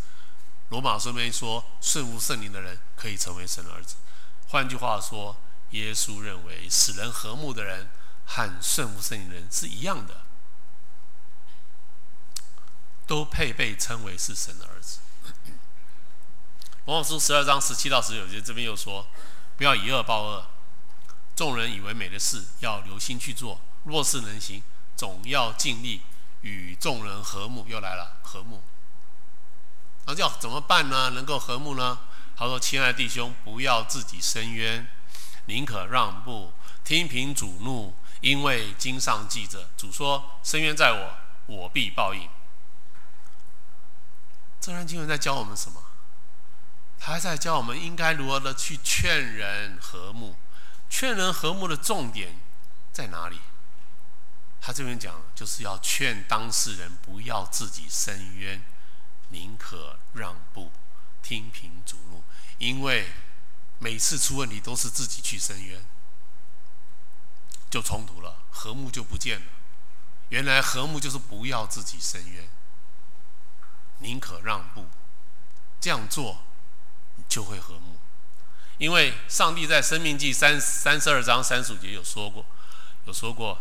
[0.69, 3.95] 罗马书里说，顺服圣灵的人可以成为神的儿子。
[4.47, 5.35] 换句话说，
[5.71, 7.89] 耶稣认为使人和睦的人
[8.25, 10.23] 和顺服圣灵的人是一样的，
[13.05, 14.99] 都配被称为是神的儿子。
[16.85, 19.07] 罗马书十二章十七到十九节这边又说。
[19.57, 20.45] 不要以恶报恶，
[21.35, 23.59] 众人以为美的事，要留心去做。
[23.85, 24.61] 若是能行，
[24.95, 26.03] 总要尽力
[26.41, 27.65] 与众人和睦。
[27.67, 28.61] 又来了，和睦。
[30.07, 31.09] 那要怎么办呢？
[31.09, 31.99] 能够和睦呢？
[32.35, 34.87] 他说：“亲爱的弟兄，不要自己伸冤，
[35.47, 41.17] 宁可让步，听凭主怒，因为经上记着，主说：伸冤在我，
[41.55, 42.29] 我必报应。”
[44.61, 45.83] 这段经文在教我们什么？
[46.99, 50.35] 他还在教我们应该如何的去劝人和睦，
[50.89, 52.39] 劝人和睦的重点
[52.93, 53.39] 在哪里？
[54.61, 58.61] 他这边讲就是要劝当事人不要自己伸冤，
[59.29, 60.71] 宁可让步，
[61.21, 62.23] 听凭主怒，
[62.57, 63.07] 因为
[63.79, 65.83] 每次出问题都是自己去伸冤，
[67.69, 69.45] 就冲突了，和睦就不见了。
[70.29, 72.49] 原来和睦就是不要自己伸冤，
[73.99, 74.87] 宁可让步，
[75.79, 76.43] 这样做。
[77.27, 77.97] 就会和睦，
[78.77, 82.45] 因为上帝在《生命记》三三十二章三十五节有说过，
[83.05, 83.59] 有说过，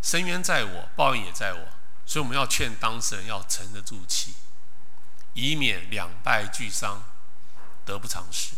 [0.00, 1.68] 伸冤在我，报应也在我，
[2.06, 4.34] 所以我们要劝当事人要沉得住气，
[5.38, 7.02] 以免两败俱伤，
[7.84, 8.56] 得不偿失。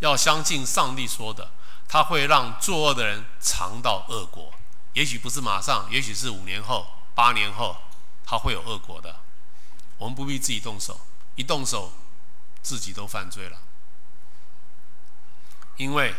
[0.00, 1.50] 要相信上帝说的，
[1.86, 4.52] 他会让作恶的人尝到恶果，
[4.94, 7.76] 也许不是马上，也许是五年后、八年后，
[8.24, 9.16] 他会有恶果的。
[9.98, 11.00] 我们不必自己动手，
[11.34, 11.92] 一动手。
[12.64, 13.58] 自己都犯罪了，
[15.76, 16.14] 因为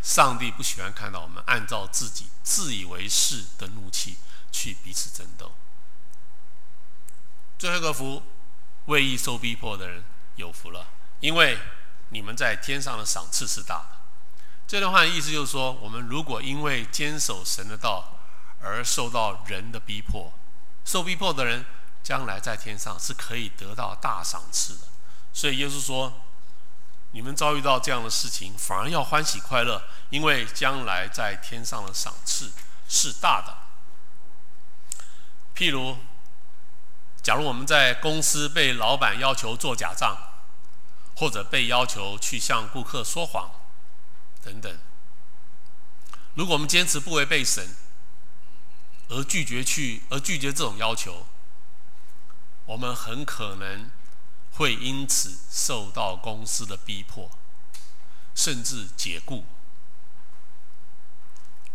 [0.00, 4.16] 上帝不喜欢看到我们按照自己自以为是的怒气
[4.52, 5.50] 去彼此争斗。
[7.58, 8.22] 最后一个福，
[8.86, 10.02] 为义受逼迫的人
[10.36, 10.86] 有福了，
[11.20, 11.58] 因为
[12.10, 13.96] 你们在天上的赏赐是大的。
[14.66, 18.18] 这段话的意思就是说，我们如果因为坚守神的道
[18.60, 20.32] 而受到人的逼迫，
[20.84, 21.64] 受逼迫的人
[22.02, 24.86] 将来在天上是可以得到大赏赐的。
[25.32, 26.12] 所以耶稣说
[27.12, 32.52] ：“你们遭遇到这样的事情，反而要欢喜快乐，因为将来在天上的赏赐
[32.88, 33.56] 是大的。
[35.54, 35.96] 譬如，
[37.26, 40.16] 假如我们在公司被老板要求做假账，
[41.16, 43.50] 或者被要求去向顾客说谎，
[44.44, 44.78] 等等，
[46.34, 47.74] 如果我们坚持不违背神，
[49.08, 51.26] 而拒绝去，而拒绝这种要求，
[52.66, 53.90] 我们很可能。”
[54.56, 57.30] 会因此受到公司的逼迫，
[58.34, 59.44] 甚至解雇。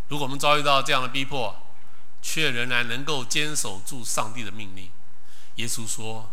[0.08, 1.56] 如果我们遭遇到这样的逼迫，
[2.24, 4.90] 却仍然能够坚守住上帝的命令，
[5.56, 6.32] 耶稣说：“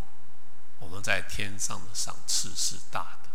[0.80, 3.28] 我们在天上的赏赐是大的。”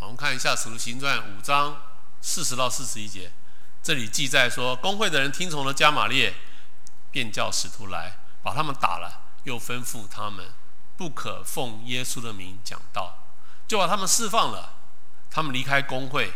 [0.00, 1.80] 我们看一下《使徒行传》五章
[2.20, 3.32] 四十到四十一节，
[3.82, 6.34] 这里记载说，公会的人听从了加玛列，
[7.10, 10.52] 便叫使徒来，把他们打了，又吩咐他们。
[10.96, 13.18] 不可奉耶稣的名讲道，
[13.66, 14.74] 就把他们释放了。
[15.30, 16.32] 他们离开工会，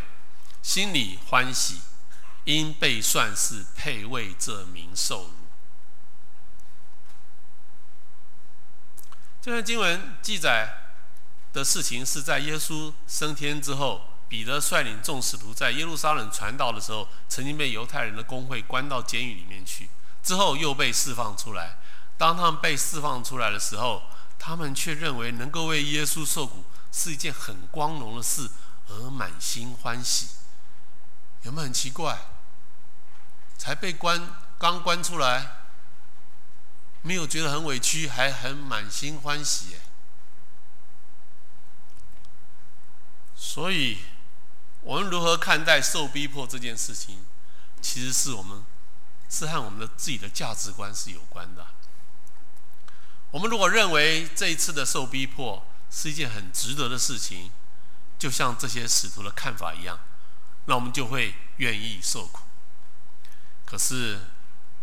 [0.61, 1.81] 心里欢喜，
[2.43, 5.31] 因被算是配为这名受辱。
[9.47, 10.67] 这段经文记载
[11.53, 19.89] 的事情是在耶稣升天之后，彼得率领众使徒在耶路撒冷传道的时候，曾经被犹太人的公会关到监狱里面去，
[20.21, 21.77] 之后又被释放出来。
[22.17, 24.03] 当他们被释放出来的时候，
[24.37, 28.49] 他们却认为能够为耶稣受苦是一件很光荣的事，
[28.89, 30.27] 而满心欢喜。
[31.43, 32.17] 有没有很奇怪？
[33.57, 34.27] 才被关，
[34.59, 35.66] 刚关出来，
[37.07, 39.77] 没有觉得很委屈，还很满心欢喜。
[43.33, 43.99] 所以，
[44.81, 47.19] 我们如何看待受逼迫这件事情，
[47.81, 48.61] 其实是我们
[49.29, 51.65] 是和我们的自己的价值观是有关的。
[53.31, 57.51] 我们如果认为这一次的受逼迫是一件很值得的事情，
[58.19, 59.97] 就像这些使徒的看法一样，
[60.65, 62.41] 那我们就会愿意受苦。
[63.65, 64.19] 可是，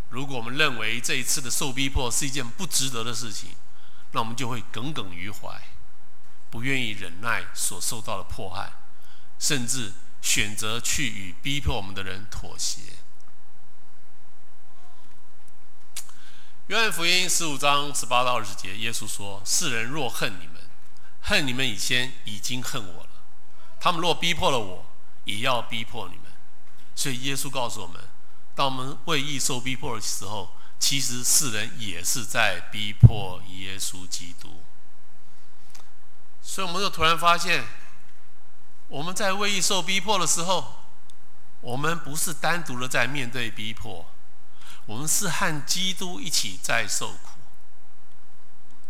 [0.09, 3.55] 如果我们认为这一次的受逼迫是一件不值得的事情，
[4.11, 5.61] 那我们就会耿耿于怀，
[6.49, 8.71] 不愿意忍耐所受到的迫害，
[9.39, 12.81] 甚至选择去与逼迫我们的人妥协。
[16.67, 20.55] 约翰福音十五章十八到二十节，耶稣说：“世人若恨你们，
[21.21, 23.09] 恨你们以前已经恨我了；
[23.79, 24.85] 他们若逼迫了我，
[25.25, 26.25] 也要逼迫你们。”
[26.95, 28.01] 所以耶稣告诉我们：
[28.55, 34.63] 当我们为义受逼迫的时候，其实世人也是在逼迫耶稣基督。
[36.41, 37.65] 所以我们就突然发现，
[38.87, 40.75] 我们在为义受逼迫的时候，
[41.59, 44.05] 我们不是单独的在面对逼迫。
[44.85, 47.31] 我们是和基督一起在受苦，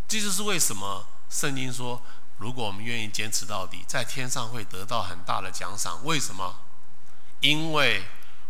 [0.10, 2.04] 这就是为什么圣经说，
[2.38, 6.04] 如果我们愿意坚持到底，在天上会得到很大的奖赏。
[6.04, 6.58] 为什么？
[7.40, 8.04] 因为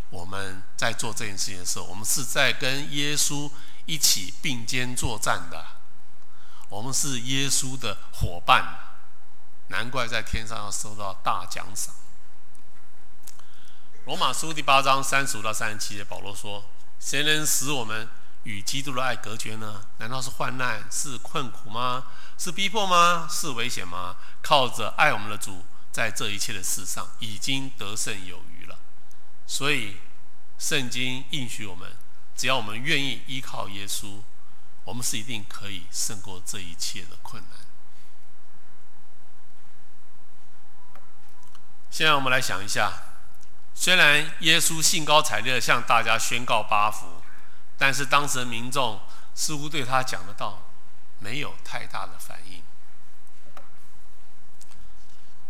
[0.09, 3.51] 我们在做这件事情的时候，我们是在跟耶稣
[3.85, 5.65] 一起并肩作战的，
[6.69, 8.77] 我们是耶稣的伙伴，
[9.69, 11.93] 难怪在天上要收到大奖赏。
[14.05, 16.63] 罗马书第八章三十五到三十七节，保罗说。
[16.97, 18.07] 谁能使我们
[18.43, 19.85] 与基督的爱隔绝呢？
[19.99, 22.05] 难道是患难、是困苦吗？
[22.37, 23.27] 是逼迫吗？
[23.29, 24.15] 是危险吗？
[24.41, 28.54] 靠着爱我们的主，在这一切的事上已经得胜有余。
[29.47, 29.97] 所以，
[30.57, 31.95] 圣经应许我们，
[32.35, 34.21] 只要我们愿意依靠耶稣，
[34.83, 37.59] 我们是一定可以胜过这一切的困难。
[41.89, 43.01] 现在我们来想一下。
[43.77, 47.21] 虽然耶稣兴高采烈地向大家宣告八福，
[47.77, 49.01] 但是当时的民众
[49.33, 50.69] 似乎对他讲的道
[51.19, 52.63] 没有太大的反应。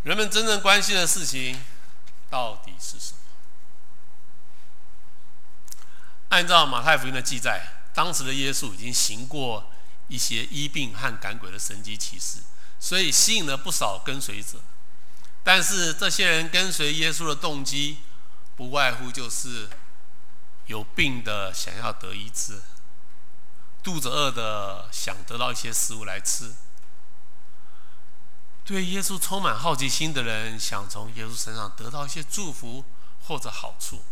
[0.01, 1.63] 人们真正关心的事情
[2.27, 3.19] 到底是什么？
[6.29, 9.71] 按照马太福音的记载，当时的耶稣已经行过
[10.07, 12.39] 一些医病和赶鬼的神迹奇事，
[12.79, 14.59] 所以吸引了不少跟随者。
[15.43, 17.99] 但是这些人跟随耶稣的动机，
[18.55, 19.69] 不外乎就是
[20.65, 22.61] 有病的想要得医治，
[23.83, 26.55] 肚子饿的想得到一些食物来吃，
[28.65, 32.83] 对耶稣充满好奇心的人想从耶稣身上得到一些祝福
[33.27, 34.03] 或者好处。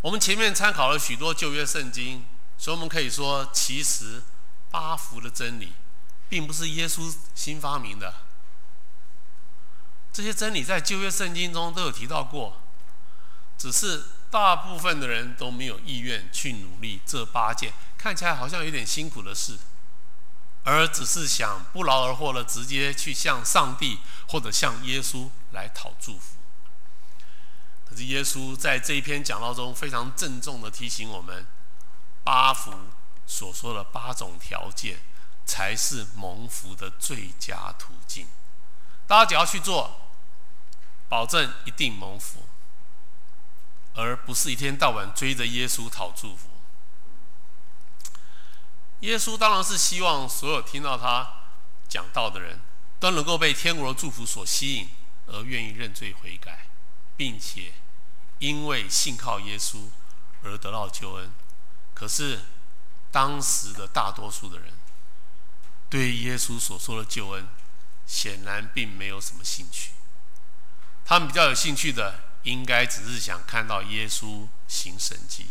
[0.00, 2.24] 我们前面参考了许多旧约圣经，
[2.56, 4.22] 所以我们可以说，其实
[4.70, 5.72] 八福的真理
[6.28, 8.14] 并不是耶稣新发明的。
[10.12, 12.60] 这些真理在旧约圣经中都有提到过，
[13.56, 19.58] 只是大部分的人都没有意愿去努力这八件看起来好像有点辛苦的事，
[20.62, 26.37] 而只是想不劳而获的直接去向上帝或者向耶稣来讨祝福。
[27.88, 31.46] 可是耶稣在这一篇讲道中非常郑重的提醒我们，
[32.22, 32.72] 八福
[33.26, 34.98] 所说的八种条件
[35.46, 38.26] 才是蒙福的最佳途径，
[39.06, 40.02] 大家只要去做。
[41.10, 42.44] 保证一定蒙福，
[43.94, 46.50] 而不是一天到晚追着耶稣讨祝福。
[49.00, 51.26] 耶稣当然是希望所有听到他
[51.88, 52.60] 讲道的人
[53.00, 54.90] 都能够被天国的祝福所吸引，
[55.28, 56.67] 而愿意认罪悔改，
[57.18, 57.74] 并且
[58.38, 59.88] 因为信靠耶稣
[60.44, 61.32] 而得到救恩。
[61.92, 62.42] 可是
[63.10, 64.72] 当时的大多数的人
[65.90, 67.48] 对耶稣所说的救恩，
[68.06, 69.90] 显然并没有什么兴趣。
[71.04, 75.46] 他们比较有兴趣的，应该只是想看到耶稣行神迹。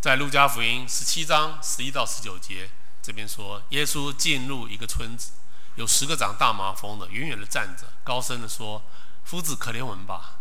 [0.00, 2.68] 在路加福音十七章十一到十九节，
[3.00, 5.30] 这边说，耶稣进入一个村子，
[5.76, 8.82] 有十个长大麻风的，远远的站着，高声的说
[9.24, 10.38] ：“夫子，可怜我们吧！”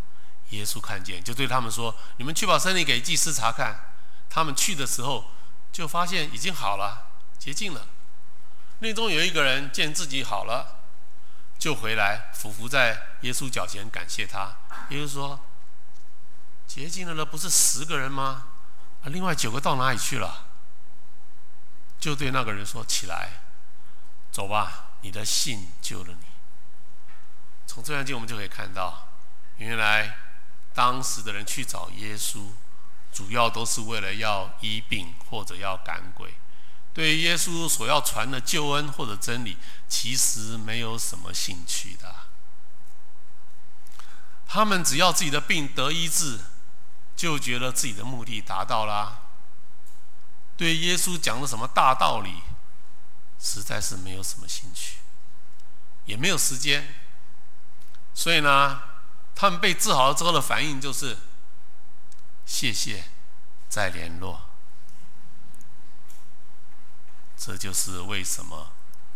[0.52, 3.94] 耶稣看见，就对他们说：“你们去把身体给祭司查看。”
[4.30, 5.32] 他们去的时候，
[5.72, 7.88] 就发现已经好了，洁净了。
[8.80, 10.80] 内中有一个人见自己好了，
[11.60, 14.58] 就回来俯伏在耶稣脚前感谢他。
[14.90, 15.40] 耶稣说
[16.68, 18.46] ：“洁净了的不是十个人吗？
[19.04, 20.48] 啊，另外九个到哪里去了？”
[22.00, 23.30] 就对那个人说：“起来，
[24.32, 26.26] 走吧，你的信救了你。”
[27.68, 29.08] 从这段经我们就可以看到，
[29.58, 30.18] 原来
[30.74, 32.48] 当时的人去找耶稣，
[33.14, 36.34] 主要都是为了要医病或者要赶鬼。
[36.94, 42.14] 对耶稣所要传的救恩或者真理，其实没有什么兴趣的。
[44.46, 46.42] 他们只要自己的病得医治，
[47.16, 49.22] 就觉得自己的目的达到了。
[50.58, 52.42] 对耶稣讲的什么大道理，
[53.42, 55.00] 实在是没有什么兴趣，
[56.06, 56.96] 也没有时间。
[58.14, 58.82] 所以呢，
[59.34, 61.18] 他们被治好了之后的反应就是：
[62.46, 63.06] 谢谢，
[63.68, 64.42] 再联络。
[67.36, 68.74] 这就是为什么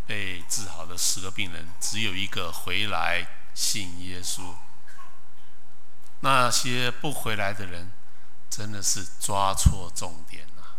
[0.07, 4.55] 被治好的十个病人只有一个回来信耶稣。
[6.21, 7.91] 那些不回来的人，
[8.49, 10.77] 真的是抓错重点了。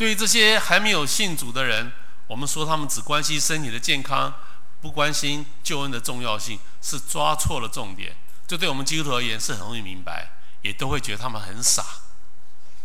[0.00, 1.92] 对于这些还没有信主的人，
[2.26, 4.32] 我们说他们只关心身体的健康，
[4.80, 8.16] 不关心救恩的重要性，是抓错了重点。
[8.46, 10.30] 这对我们基督徒而言是很容易明白，
[10.62, 11.84] 也都会觉得他们很傻，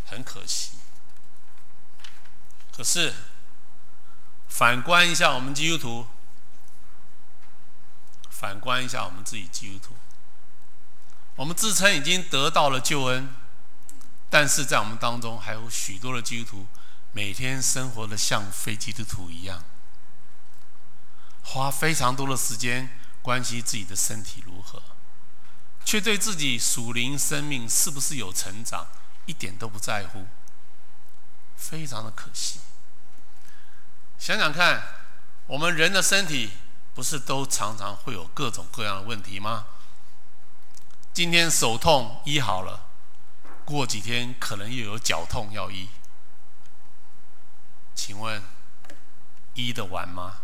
[0.07, 0.71] 很可惜。
[2.75, 3.13] 可是，
[4.49, 6.07] 反观一下我们基督徒，
[8.29, 9.95] 反观一下我们自己基督徒，
[11.37, 13.33] 我们自称已经得到了救恩，
[14.29, 16.67] 但是在我们当中还有许多的基督徒，
[17.15, 19.63] 每天生活的像非基督徒一样，
[21.41, 22.89] 花非常多的时间
[23.21, 24.83] 关心自己的身体如何，
[25.85, 28.85] 却对自己属灵生命是不是有成长
[29.27, 30.27] 一点都不在乎，
[31.55, 32.59] 非常的可惜。
[34.19, 34.83] 想想看，
[35.47, 36.51] 我们人的身体
[36.93, 39.67] 不是都常常会有各种各样的问题吗？
[41.13, 42.89] 今天手痛医好了，
[43.63, 45.87] 过几天可能又有脚痛要医。
[47.95, 48.43] 请问，
[49.53, 50.35] 医得完吗？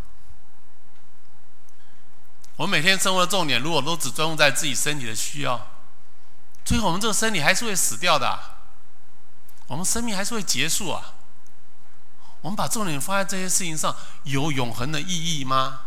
[2.56, 5.68] 我们每天生活的重点，如果都只专注在自己身体的需要，
[6.64, 8.40] 最后我们这个身体还是会死掉的，
[9.68, 11.14] 我们生命还是会结束啊。
[12.42, 15.82] 我们把重点放在这些事情上，有永恒的意义吗？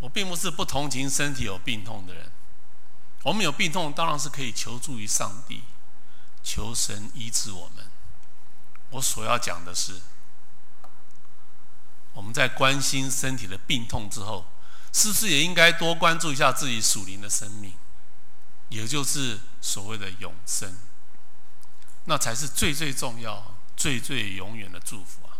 [0.00, 2.30] 我并不是不同情身体有病痛的人，
[3.22, 5.62] 我们有病痛当然是可以求助于上帝，
[6.42, 7.86] 求神医治我们。
[8.92, 10.00] 我所要讲的是，
[12.14, 14.46] 我们在关心身体的病痛之后，
[14.92, 17.74] 是不是也应该多关注一下自己属灵的生命，
[18.68, 20.76] 也就是所谓的永生？
[22.04, 25.38] 那才是最最重要、最最永远的祝福啊！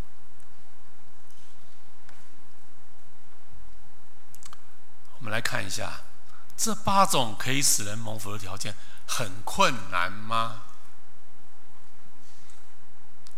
[5.19, 6.01] 我们来看一下，
[6.57, 8.75] 这八种可以使人蒙福的条件，
[9.05, 10.62] 很困难吗？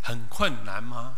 [0.05, 1.15] 很困难吗？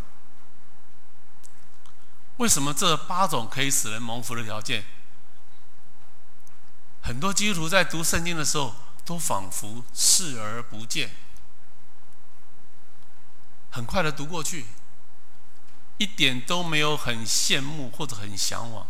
[2.38, 4.86] 为什么这八种可以使人蒙福的条件，
[7.02, 8.74] 很多基督徒在读圣经的时候，
[9.04, 11.10] 都仿佛视而不见？
[13.72, 14.68] 很快的读过去，
[15.98, 18.88] 一点都没有很羡慕或者很向往，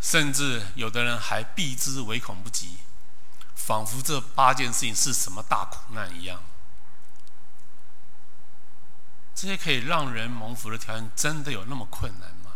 [0.00, 2.76] 甚至有的人还避之唯恐不及，
[3.56, 6.40] 仿佛这八件事情是什么大苦难一样。
[9.34, 12.52] 这些可以让人蒙福的条件，真的有那么困难吗？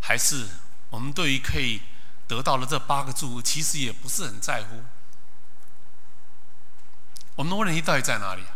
[0.00, 0.48] 还是
[0.90, 1.82] 我们对于可以
[2.28, 4.82] 得到的这八个祝福，其实也不是很在乎？
[7.36, 8.54] 我们的问题到底在哪里啊？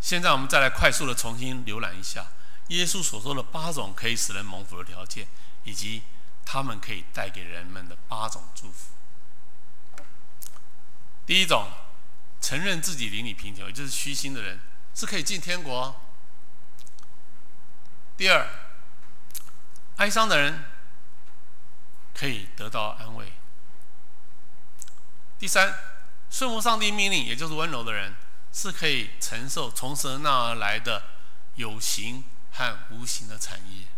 [0.00, 2.28] 现在我们再来快速的重新浏览一下
[2.68, 5.26] 耶稣所说的八种可以使人蒙福的条件，
[5.64, 6.02] 以及
[6.44, 8.92] 他们可以带给人们的八种祝福。
[11.26, 11.68] 第一种，
[12.40, 14.60] 承认自己邻里贫穷，也就是虚心的人
[14.94, 16.00] 是可以进天国。
[18.16, 18.46] 第二，
[19.96, 20.64] 哀伤的人
[22.14, 23.32] 可以得到安慰。
[25.38, 25.74] 第三。
[26.32, 28.14] 顺服上帝命令，也就是温柔的人，
[28.52, 31.02] 是可以承受从神那而来的
[31.56, 32.22] 有形
[32.52, 33.88] 和无形的产业。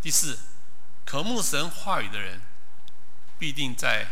[0.00, 0.38] 第四，
[1.04, 2.40] 渴慕神话语的人，
[3.40, 4.06] 必定在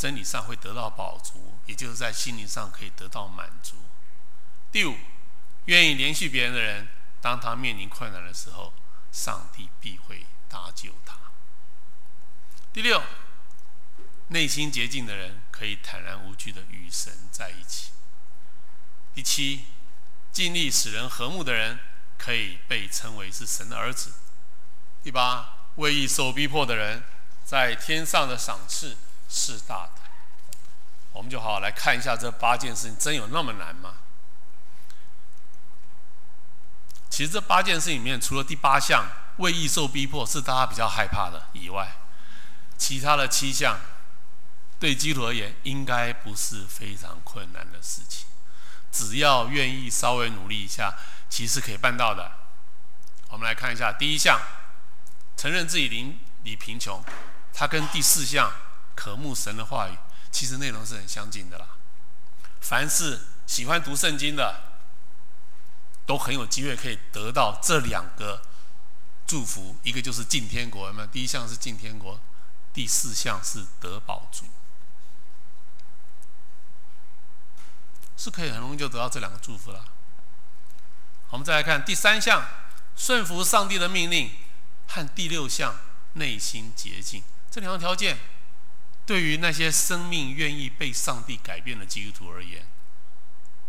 [0.00, 3.76] 真理上会得到饱足，也就是在心灵上可以得到满足。
[4.72, 4.96] 第五，
[5.66, 6.88] 愿意怜恤别人的人，
[7.20, 8.72] 当他面临困难的时候，
[9.12, 11.18] 上帝必会搭救他。
[12.72, 13.02] 第六，
[14.28, 17.90] 内心洁净的人可以坦然无惧的与神在一起。
[19.14, 19.66] 第七，
[20.32, 21.78] 尽力使人和睦的人
[22.16, 24.14] 可以被称为是神的儿子。
[25.02, 27.02] 第八，为义受逼迫的人
[27.44, 28.96] 在天上的赏赐
[29.30, 29.92] 是大的。
[31.12, 33.94] 我们就好好来看一下这八件事情，真有那么难吗？
[37.08, 39.06] 其实这八件事里面，除了第八项
[39.38, 41.96] 为义受逼迫是大家比较害怕的以外，
[42.78, 43.78] 其他的七项
[44.78, 48.26] 对基督而言应该不是非常困难的事情，
[48.90, 50.94] 只要愿意稍微努力一下，
[51.28, 52.30] 其实可以办到的。
[53.28, 54.40] 我们来看一下第一项，
[55.36, 57.02] 承认自己灵里贫穷，
[57.52, 58.50] 它跟第四项
[58.94, 59.96] 渴慕神的话语，
[60.30, 61.66] 其实内容是很相近的啦。
[62.60, 64.62] 凡是喜欢读圣经的，
[66.06, 68.42] 都很有机会可以得到这两个
[69.26, 72.20] 祝福，一个就是进天国，那么第一项是进天国，
[72.72, 74.44] 第四项是得宝足，
[78.16, 79.84] 是可以很容易就得到这两个祝福了。
[81.30, 82.44] 我们再来看第三项，
[82.96, 84.30] 顺服上帝的命令，
[84.88, 85.76] 和第六项
[86.14, 88.18] 内心洁净，这两个条件，
[89.10, 92.64] 对于那些生命愿意被上帝改变的基督徒而言，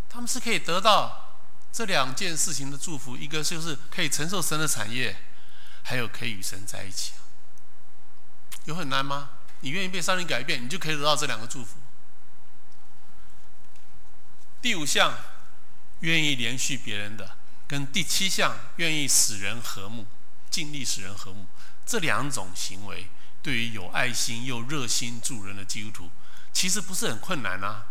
[0.07, 1.39] 他们是可以得到。
[1.73, 5.17] 这两件事情的祝福，一个就是可以承受神的产业，
[5.81, 7.13] 还有可以与神在一起。
[8.65, 9.31] 有很难吗？
[9.61, 11.77] 你愿意被上帝改变，你就可以得到这两个祝福。
[14.61, 15.11] 第五项，
[16.01, 17.35] 愿意怜恤别人的，
[17.67, 20.05] 跟第七项，愿意使人和睦，
[20.51, 21.47] 尽力使人和睦，
[21.83, 23.09] 这两种行为，
[23.41, 26.09] 对于有爱心又热心助人的基督徒，
[26.53, 27.85] 其实不是很困难啊。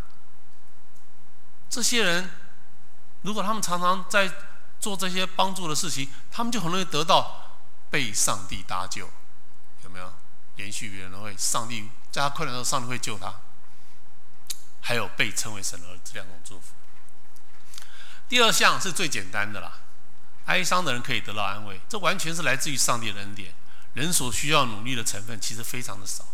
[1.68, 2.30] 这些人。
[3.22, 4.32] 如果他们常常在
[4.80, 9.10] 做这些帮助的事情，他们就很容易得到被上帝搭救，
[9.84, 10.10] 有没有？
[10.56, 13.34] 连续别人会，上帝在他困难的时候，上帝会救他。
[14.80, 16.72] 还有被称为神的儿子这两种祝福。
[18.26, 19.70] 第二项是最简单的啦，
[20.46, 23.52] 哀伤的人可以得到安慰，这完全是来自于上帝的恩典。
[23.94, 26.24] 人所需要努力的成分其实非常的少。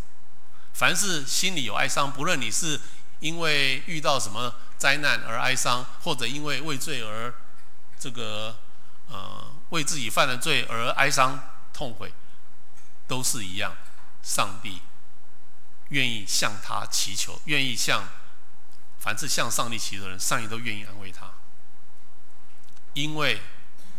[0.75, 2.81] 凡是心里有哀伤，不论你是
[3.21, 4.55] 因为遇到什么。
[4.79, 7.33] 灾难而哀伤，或者因为畏罪而
[7.99, 8.59] 这个
[9.09, 12.13] 呃为自己犯了罪而哀伤痛悔，
[13.09, 13.75] 都是一样。
[14.23, 14.83] 上帝
[15.89, 18.07] 愿意向他祈求，愿意向
[18.99, 21.33] 凡是向上帝祈求的人，上帝都愿意安慰他，
[22.93, 23.41] 因为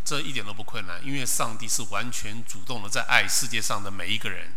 [0.07, 4.55] 这一点都不困难，因为上帝是完全主动的在爱世界上的每一个人。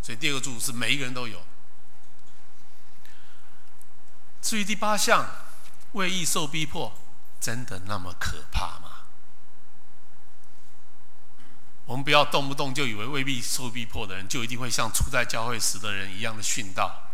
[0.00, 1.44] 所以第二个祝福是每一个人都有。
[4.40, 5.26] 至于第八项，
[5.94, 6.96] 为义受逼迫，
[7.40, 9.02] 真的那么可怕吗？
[11.86, 17.10] 我们不要动不动就以为未必受逼迫的人就一定会像初代教会时的人一样的殉道。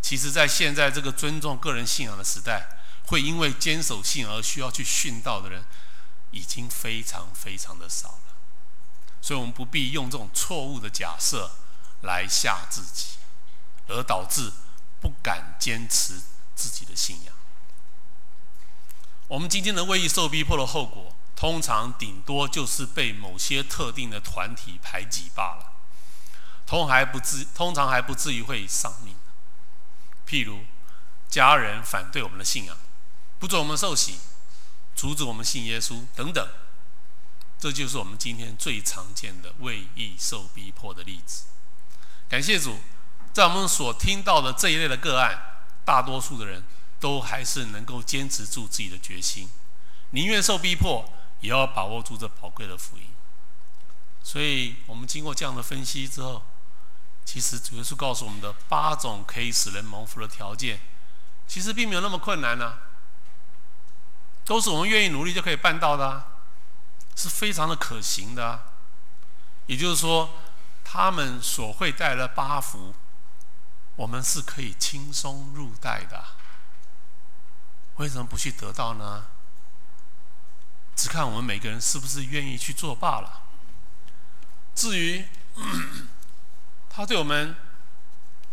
[0.00, 2.68] 其实，在现在这个尊重个人信仰的时代，
[3.06, 5.64] 会因为坚守信仰而需要去殉道的人，
[6.30, 8.36] 已经非常非常的少了。
[9.20, 11.50] 所以，我们不必用这种错误的假设
[12.02, 13.18] 来吓自己，
[13.88, 14.52] 而导致。
[15.00, 16.20] 不敢坚持
[16.56, 17.32] 自己的信仰。
[19.28, 25.72] 我们今天的为义受逼迫的后果，通常顶多就是被某些特定的团体排挤罢了，
[26.66, 29.14] 通还不至，通常还不至于会丧命。
[30.26, 30.64] 譬如
[31.30, 32.76] 家人反对我们的信仰，
[33.38, 34.18] 不准我们受洗，
[34.98, 36.44] 阻止我们信耶稣等等，
[37.56, 41.44] 这就是我们今天最常见的为义受逼迫的例子。
[42.28, 42.76] 感谢主。
[43.32, 45.38] 在我们所听到的这一类的个案，
[45.84, 46.64] 大多数的人
[46.98, 49.48] 都还是能够坚持住自己的决心，
[50.10, 51.08] 宁愿受逼迫，
[51.40, 53.04] 也要把握住这宝贵的福音。
[54.24, 56.42] 所以，我们经过这样的分析之后，
[57.24, 60.80] 其实主耶稣告诉我们的八种可以使人蒙福的条件，
[61.46, 62.76] 其实并没有那么困难呢、
[64.48, 66.24] 都是我们愿意努力就可以办到的、
[67.14, 68.62] 是非常的可行的、
[69.66, 70.30] 也就是说，
[70.82, 72.94] 他们所会带来的八福。
[73.94, 76.24] 我们是可以轻松入袋的，
[77.96, 79.26] 为什么不去得到呢？
[80.96, 83.42] 只看我们每个人是不是愿意去做罢了。
[84.74, 85.26] 至于
[86.88, 87.54] 他对我们，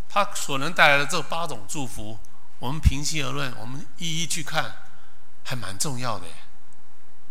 [0.09, 2.19] 他所能带来的这八种祝福，
[2.59, 4.75] 我们平心而论，我们一一去看，
[5.45, 6.25] 还蛮重要的。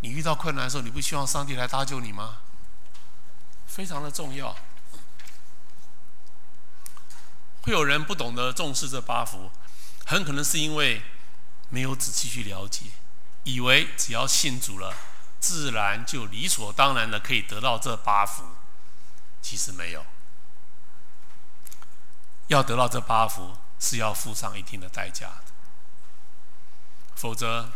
[0.00, 2.38] 你遇到困难的时候，你不希望上帝来搭救你吗？
[3.66, 4.56] 非常的重要。
[7.62, 9.50] 会有人不懂得重视这八福，
[10.06, 11.02] 很可能是因为
[11.70, 12.86] 没有仔细去了解，
[13.44, 14.94] 以为只要信主了，
[15.40, 18.44] 自然就理所当然的可以得到这八福。
[19.40, 20.04] 其实没有。
[22.48, 25.44] 要得到这八福，是要付上一定的代价的，
[27.16, 27.72] 否则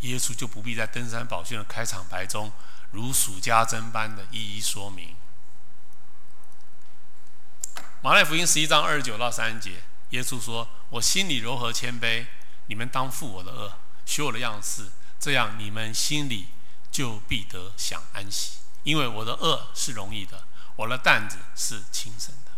[0.00, 2.50] 耶稣就不必在登山宝训的开场白中
[2.90, 5.14] 如数家珍般的一一说明。
[8.02, 12.26] 马太福音十一章二十九到三节，耶稣说：“我心里柔和谦卑，
[12.66, 13.72] 你们当负我的轭，
[14.06, 14.88] 学我的样式，
[15.18, 16.48] 这样你们心里
[16.90, 18.60] 就必得享安息。
[18.84, 20.44] 因为我的轭是容易的，
[20.76, 22.50] 我的担子是轻省的。”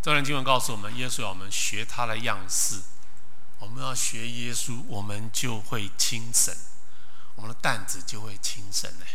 [0.00, 2.80] 这段经文告诉我们，耶稣要我们学他的样式，
[3.58, 6.54] 我们要学耶稣，我们就会轻省，
[7.34, 9.06] 我们的担子就会轻省嘞。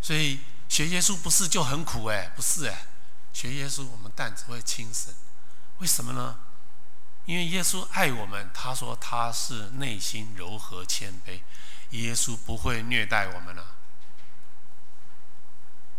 [0.00, 0.40] 所以。
[0.66, 2.86] 学耶稣不是就很苦哎，不是哎，
[3.32, 5.14] 学耶稣我们担子会轻省，
[5.78, 6.36] 为什么呢？
[7.26, 11.42] 因为耶稣爱我们，他说他是内心柔和谦卑，
[11.90, 13.76] 耶稣不会虐待我们了，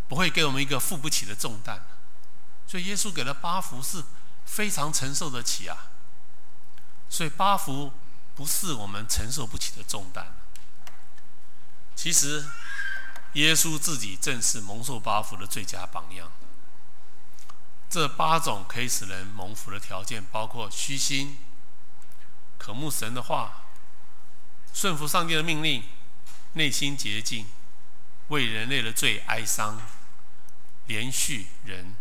[0.09, 1.81] 不会给我们一个负不起的重担，
[2.67, 4.03] 所以耶稣给了八福是
[4.45, 5.91] 非常承受得起啊，
[7.09, 7.91] 所以八福
[8.35, 10.33] 不是我们承受不起的重担，
[11.95, 12.45] 其实。
[13.35, 16.31] 耶稣自己正是蒙受八福的最佳榜样。
[17.89, 21.37] 这八种可以使人蒙福的条件，包括虚心、
[22.57, 23.65] 渴慕神的话、
[24.73, 25.83] 顺服上帝的命令、
[26.53, 27.45] 内心洁净、
[28.29, 29.81] 为人类的罪哀伤、
[30.87, 31.93] 怜恤人、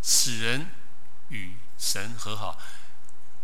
[0.00, 0.70] 使人
[1.28, 2.56] 与神和好。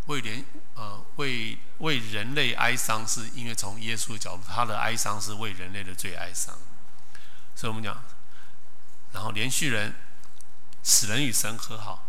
[0.07, 6.57] 为连呃为为人类哀伤，是因为从耶稣的角度，他的哀伤是为人类的罪哀伤。
[7.57, 8.01] 所以我们讲，
[9.13, 9.97] 然后连续人，
[10.85, 12.05] 使人与神和好，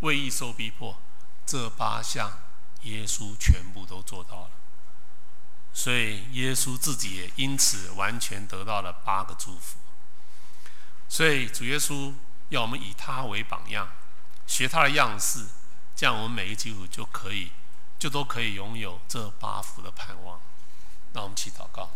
[0.00, 1.00] 为义受逼迫，
[1.46, 2.38] 这八项
[2.82, 4.50] 耶稣全部都做到了。
[5.72, 9.78] 所以耶稣自己也因此完全得到了八个祝福。
[11.08, 12.12] 所以主耶稣
[12.50, 13.88] 要我们以他为榜样，
[14.46, 15.46] 学他的样式，
[15.98, 17.50] 这样我们每一个基督徒就可以，
[17.98, 20.40] 就都可以拥有这八福的盼望。
[21.12, 21.90] 那我们起祷告。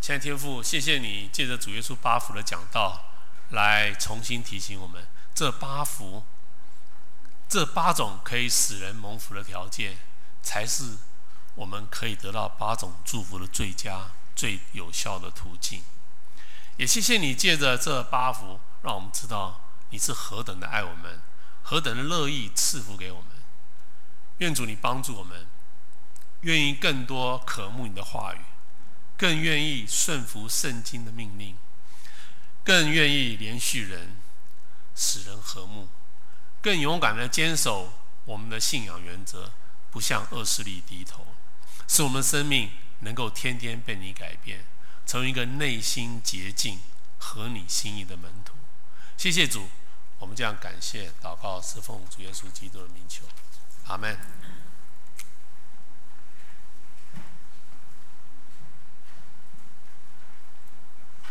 [0.00, 3.04] 亲爱的天父，谢谢你借着主耶稣八福的讲道，
[3.50, 6.24] 来重新提醒我们，这八福，
[7.46, 9.98] 这八种可以使人蒙福的条件，
[10.42, 10.96] 才是
[11.56, 15.82] 我们可以得到八种祝福的最佳、最有效的途径。
[16.78, 21.20] 也谢谢你借着这八福，让我们知道你是何等的爱我们，
[21.68, 23.28] 何等的乐意赐福给我们。
[24.38, 25.46] 愿主你帮助我们，
[26.40, 28.38] 愿意更多渴慕你的话语。
[29.18, 31.56] 更愿意顺服圣经的命令，
[32.64, 34.16] 更愿意连续人，
[34.94, 35.88] 使人和睦，
[36.62, 37.92] 更勇敢的坚守
[38.24, 39.50] 我们的信仰原则，
[39.90, 41.26] 不向恶势力低头，
[41.86, 44.64] 使我们生命能够天天被你改变，
[45.04, 46.78] 成为一个内心洁净、
[47.18, 48.54] 合你心意的门徒。
[49.18, 49.68] 谢谢主，
[50.18, 53.24] 我们这样感谢祷告，侍奉主耶稣基督的民求，
[53.86, 54.18] 阿门。